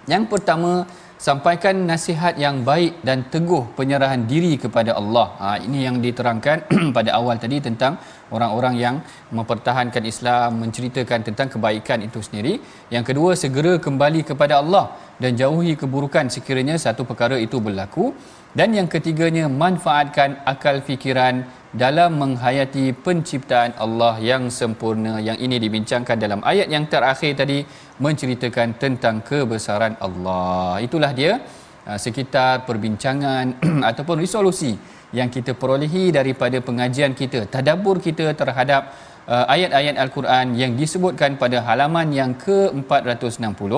Yang 0.04 0.24
pertama, 0.28 0.84
sampaikan 1.16 1.88
nasihat 1.88 2.36
yang 2.36 2.60
baik 2.68 3.00
dan 3.00 3.24
teguh 3.32 3.64
penyerahan 3.78 4.28
diri 4.28 4.60
kepada 4.60 4.92
Allah. 5.00 5.26
Ha, 5.40 5.48
ini 5.66 5.88
yang 5.88 5.96
diterangkan 6.04 6.68
pada 6.96 7.10
awal 7.18 7.40
tadi 7.40 7.58
tentang 7.64 7.96
orang-orang 8.28 8.74
yang 8.76 8.96
mempertahankan 9.32 10.04
Islam, 10.04 10.60
menceritakan 10.60 11.24
tentang 11.24 11.48
kebaikan 11.48 12.04
itu 12.04 12.20
sendiri. 12.20 12.60
Yang 12.92 13.04
kedua, 13.08 13.30
segera 13.32 13.80
kembali 13.80 14.20
kepada 14.30 14.60
Allah 14.60 14.92
dan 15.16 15.32
jauhi 15.40 15.72
keburukan 15.80 16.28
sekiranya 16.28 16.76
satu 16.76 17.08
perkara 17.08 17.40
itu 17.40 17.56
berlaku. 17.56 18.12
Dan 18.52 18.76
yang 18.76 18.86
ketiganya, 18.86 19.48
manfaatkan 19.48 20.44
akal 20.44 20.84
fikiran 20.84 21.63
dalam 21.74 22.10
menghayati 22.22 22.94
penciptaan 23.04 23.74
Allah 23.84 24.14
yang 24.30 24.46
sempurna 24.58 25.18
yang 25.18 25.34
ini 25.44 25.58
dibincangkan 25.58 26.16
dalam 26.24 26.40
ayat 26.46 26.70
yang 26.74 26.86
terakhir 26.86 27.34
tadi 27.34 27.58
menceritakan 27.98 28.78
tentang 28.82 29.16
kebesaran 29.28 29.98
Allah. 30.06 30.78
Itulah 30.86 31.10
dia 31.10 31.42
uh, 31.90 31.98
sekitar 31.98 32.62
perbincangan 32.68 33.58
ataupun 33.90 34.22
resolusi 34.22 34.72
yang 35.18 35.30
kita 35.34 35.52
perolehi 35.58 36.14
daripada 36.14 36.58
pengajian 36.68 37.12
kita, 37.20 37.46
tadabbur 37.50 37.98
kita 38.06 38.26
terhadap 38.40 38.94
uh, 39.26 39.44
ayat-ayat 39.54 39.94
al-Quran 40.04 40.46
yang 40.62 40.72
disebutkan 40.80 41.38
pada 41.42 41.58
halaman 41.66 42.08
yang 42.20 42.32
ke-460 42.44 43.72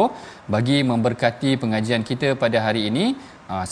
bagi 0.55 0.79
memberkati 0.91 1.51
pengajian 1.63 2.05
kita 2.11 2.37
pada 2.45 2.61
hari 2.67 2.89
ini 2.91 3.07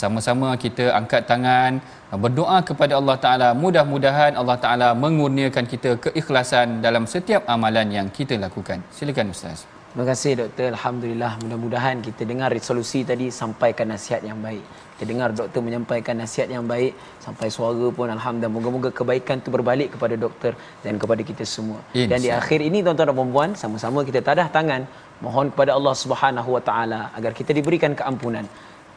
sama-sama 0.01 0.49
kita 0.65 0.85
angkat 0.99 1.23
tangan 1.31 1.83
ha, 2.11 2.15
berdoa 2.25 2.59
kepada 2.69 2.95
Allah 3.01 3.17
Taala 3.25 3.49
mudah-mudahan 3.63 4.33
Allah 4.41 4.59
Taala 4.65 4.89
mengurniakan 5.05 5.65
kita 5.73 5.91
keikhlasan 6.05 6.79
dalam 6.87 7.11
setiap 7.15 7.43
amalan 7.55 7.91
yang 7.99 8.09
kita 8.19 8.39
lakukan. 8.39 8.79
Silakan 8.95 9.35
ustaz. 9.35 9.67
Terima 9.95 10.07
kasih 10.11 10.33
doktor. 10.39 10.75
Alhamdulillah 10.75 11.33
mudah-mudahan 11.43 11.97
kita 12.07 12.23
dengar 12.31 12.49
resolusi 12.51 13.01
tadi 13.11 13.27
sampaikan 13.41 13.87
nasihat 13.95 14.23
yang 14.27 14.39
baik. 14.47 14.63
Kita 14.95 15.07
dengar 15.11 15.29
doktor 15.41 15.61
menyampaikan 15.67 16.15
nasihat 16.23 16.49
yang 16.55 16.67
baik 16.73 16.93
sampai 17.25 17.47
suara 17.57 17.87
pun 17.99 18.11
alhamdulillah 18.17 18.55
moga-moga 18.57 18.91
kebaikan 18.99 19.43
itu 19.43 19.51
berbalik 19.57 19.89
kepada 19.95 20.15
doktor 20.25 20.53
dan 20.83 20.99
kepada 21.03 21.23
kita 21.31 21.47
semua. 21.55 21.79
Insya. 21.95 22.11
Dan 22.11 22.19
di 22.27 22.31
akhir 22.41 22.59
ini 22.69 22.83
tuan-tuan 22.83 23.11
dan 23.11 23.31
puan 23.35 23.51
sama-sama 23.63 24.03
kita 24.09 24.23
tadah 24.29 24.47
tangan 24.57 24.83
mohon 25.23 25.55
kepada 25.55 25.71
Allah 25.79 25.95
Subhanahu 26.03 26.59
Wa 26.59 26.63
Taala 26.69 27.01
agar 27.19 27.31
kita 27.31 27.55
diberikan 27.59 27.95
keampunan 27.95 28.47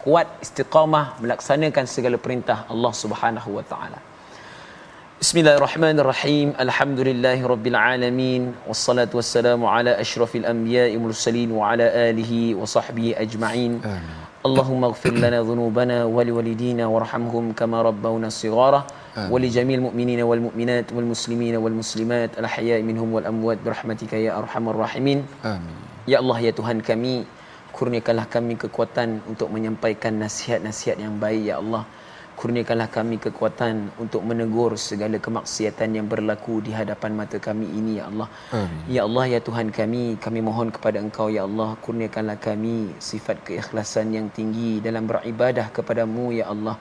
kuat 0.07 0.27
istiqamah 0.39 1.19
melaksanakan 1.19 1.83
segala 1.83 2.15
perintah 2.15 2.63
Allah 2.71 2.93
Subhanahu 2.95 3.59
wa 3.59 3.63
taala. 3.71 3.99
Bismillahirrahmanirrahim. 5.19 6.55
Alhamdulillahirabbil 6.55 7.75
alamin 7.75 8.55
wassalatu 8.63 9.19
wassalamu 9.19 9.67
ala 9.67 9.99
asyrafil 9.99 10.47
anbiya'i 10.47 10.95
mursalin 10.95 11.51
wa 11.51 11.75
ala 11.75 11.91
alihi 11.91 12.55
wa 12.55 12.63
sahbihi 12.63 13.19
ajma'in. 13.19 13.83
Amin. 13.83 14.25
اللهم 14.47 14.79
اغفر 14.83 15.11
لنا 15.11 15.43
ذنوبنا 15.43 15.97
ولوالدينا 16.07 16.85
وارحمهم 16.87 17.51
كما 17.51 17.77
ربونا 17.81 18.29
صغارا 18.31 18.81
ولجميع 19.33 19.75
المؤمنين 19.77 20.21
والمؤمنات 20.23 20.87
والمسلمين 20.95 21.55
والمسلمات 21.59 22.39
الأحياء 22.39 22.79
منهم 22.79 23.07
والأموات 23.13 23.57
برحمتك 23.65 24.13
يا 24.13 24.39
أرحم 24.39 24.69
الراحمين 24.69 25.19
آمين 25.43 25.75
يا 26.07 26.23
الله 26.23 26.37
يا 26.47 26.51
Tuhan 26.55 26.79
kami 26.79 27.27
kurniakanlah 27.77 28.25
kami 28.25 28.57
kekuatan 28.57 29.21
untuk 29.29 29.53
menyampaikan 29.53 30.17
nasihat-nasihat 30.17 30.97
yang 30.97 31.21
baik 31.21 31.45
ya 31.45 31.61
Allah. 31.61 31.85
Kurniakanlah 32.37 32.89
kami 32.93 33.17
kekuatan 33.21 33.93
untuk 34.01 34.21
menegur 34.21 34.77
segala 34.77 35.17
kemaksiatan 35.25 35.97
yang 35.97 36.05
berlaku 36.09 36.61
di 36.65 36.69
hadapan 36.69 37.17
mata 37.17 37.37
kami 37.37 37.65
ini 37.79 37.97
ya 37.97 38.09
Allah. 38.09 38.29
Amin. 38.53 38.81
ya 38.95 39.01
Allah 39.09 39.25
ya 39.33 39.39
Tuhan 39.47 39.69
kami 39.73 40.03
kami 40.25 40.39
mohon 40.45 40.69
kepada 40.75 41.01
Engkau 41.01 41.33
ya 41.33 41.49
Allah 41.49 41.69
kurniakanlah 41.85 42.37
kami 42.37 42.93
sifat 43.09 43.41
keikhlasan 43.45 44.13
yang 44.17 44.29
tinggi 44.37 44.81
dalam 44.81 45.09
beribadah 45.09 45.69
kepadamu 45.73 46.33
ya 46.33 46.45
Allah. 46.53 46.77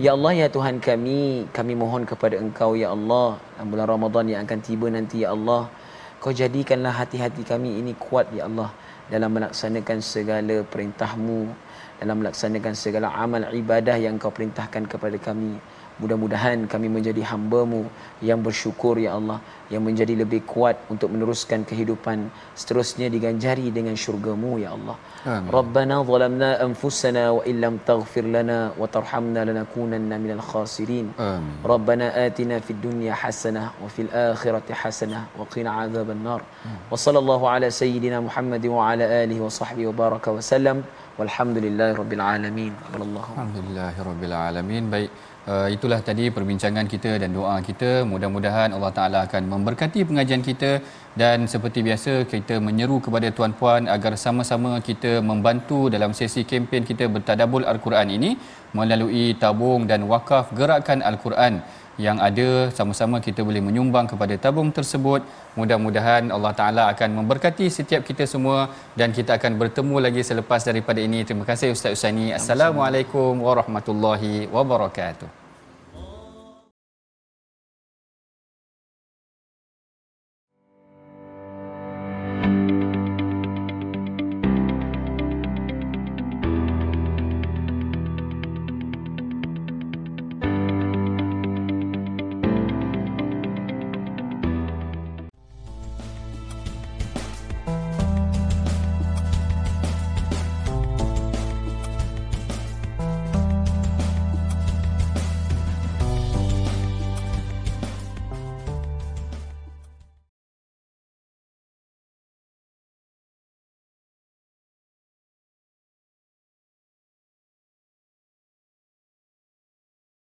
Ya 0.00 0.16
Allah 0.16 0.32
ya 0.32 0.48
Tuhan 0.56 0.80
kami 0.80 1.48
kami 1.52 1.72
mohon 1.76 2.08
kepada 2.08 2.40
Engkau 2.40 2.72
ya 2.72 2.92
Allah 2.96 3.36
bulan 3.60 3.88
Ramadan 3.88 4.32
yang 4.32 4.40
akan 4.48 4.60
tiba 4.64 4.88
nanti 4.88 5.24
ya 5.24 5.36
Allah. 5.36 5.68
Kau 6.24 6.32
jadikanlah 6.32 6.96
hati-hati 7.04 7.44
kami 7.44 7.84
ini 7.84 7.92
kuat 8.00 8.32
ya 8.32 8.48
Allah 8.48 8.72
dalam 9.06 9.30
melaksanakan 9.34 9.98
segala 10.02 10.62
perintahmu 10.66 11.66
dalam 11.96 12.16
melaksanakan 12.20 12.74
segala 12.76 13.08
amal 13.16 13.48
ibadah 13.54 13.96
yang 13.96 14.20
kau 14.20 14.28
perintahkan 14.28 14.84
kepada 14.84 15.16
kami 15.16 15.56
Mudah-mudahan 16.02 16.68
kami 16.72 16.88
menjadi 16.96 17.22
hamba-Mu 17.30 17.82
yang 18.28 18.40
bersyukur 18.46 18.94
ya 19.04 19.16
Allah 19.18 19.38
yang 19.72 19.82
menjadi 19.88 20.14
lebih 20.22 20.40
kuat 20.52 20.76
untuk 20.92 21.08
meneruskan 21.14 21.60
kehidupan 21.70 22.18
seterusnya 22.60 23.06
diganjari 23.14 23.66
dengan 23.76 23.96
syurga-Mu 24.02 24.52
ya 24.64 24.70
Allah. 24.76 24.96
Amin. 25.34 25.48
Rabbana 25.56 25.96
zalamna 26.10 26.50
anfusana 26.66 27.24
wa 27.36 27.42
illam 27.50 27.80
taghfir 27.88 28.28
lana 28.34 28.58
wa 28.80 28.86
tarhamna 28.96 29.42
lanakunanna 29.48 30.16
minal 30.24 30.44
khasirin. 30.50 31.08
Amin. 31.16 31.56
Rabbana 31.72 32.08
atina 32.26 32.60
fid 32.66 32.80
dunya 32.86 33.16
hasanah 33.22 33.66
wa 33.82 33.88
fil 33.94 34.12
akhirati 34.12 34.76
hasanah 34.82 35.22
wa 35.38 35.48
qina 35.54 35.72
adzaban 35.84 36.20
nar. 36.28 36.42
Wa 36.92 37.00
sallallahu 37.04 37.50
ala 37.54 37.72
sayyidina 37.80 38.20
Muhammad 38.28 38.62
wa 38.76 38.92
ala 38.92 39.08
alihi 39.22 39.40
wa 39.46 39.48
sahbihi 39.60 39.88
wa 39.90 39.96
baraka 40.02 40.36
wa 40.36 40.44
sallam. 40.52 40.84
Walhamdulillahirabbil 41.18 42.24
alamin. 42.34 42.72
Alhamdulillahirabbil 43.00 44.36
alamin. 44.48 44.84
Baik. 44.94 45.10
Uh, 45.46 45.70
itulah 45.70 46.02
tadi 46.06 46.24
perbincangan 46.36 46.86
kita 46.92 47.10
dan 47.22 47.30
doa 47.30 47.56
kita. 47.66 47.90
Mudah-mudahan 48.12 48.74
Allah 48.76 48.90
Taala 48.96 49.18
akan 49.26 49.42
memberkati 49.52 50.02
pengajian 50.08 50.42
kita 50.42 50.82
dan 51.14 51.46
seperti 51.52 51.86
biasa 51.86 52.12
kita 52.32 52.58
menyeru 52.58 52.98
kepada 53.04 53.30
tuan-puan 53.36 53.86
agar 53.86 54.18
sama-sama 54.18 54.82
kita 54.88 55.22
membantu 55.22 55.86
dalam 55.94 56.10
sesi 56.18 56.42
kempen 56.50 56.82
kita 56.90 57.06
bertadabbur 57.06 57.62
Al-Quran 57.62 58.10
ini 58.18 58.30
melalui 58.74 59.38
tabung 59.38 59.86
dan 59.86 60.02
wakaf 60.10 60.50
gerakan 60.50 60.98
Al-Quran 61.10 61.62
yang 61.96 62.20
ada 62.20 62.68
sama-sama 62.78 63.16
kita 63.26 63.40
boleh 63.40 63.62
menyumbang 63.64 64.06
kepada 64.12 64.36
tabung 64.36 64.68
tersebut. 64.68 65.24
Mudah-mudahan 65.56 66.28
Allah 66.28 66.52
Taala 66.52 66.82
akan 66.92 67.24
memberkati 67.24 67.66
setiap 67.72 68.04
kita 68.04 68.28
semua 68.28 68.68
dan 69.00 69.16
kita 69.16 69.40
akan 69.40 69.56
bertemu 69.56 69.96
lagi 70.06 70.20
selepas 70.20 70.60
daripada 70.60 71.00
ini. 71.00 71.24
Terima 71.24 71.48
kasih 71.48 71.72
Ustaz 71.72 71.96
Usaini 71.96 72.36
assalamualaikum 72.36 73.40
warahmatullahi 73.40 74.46
wabarakatuh 74.52 75.45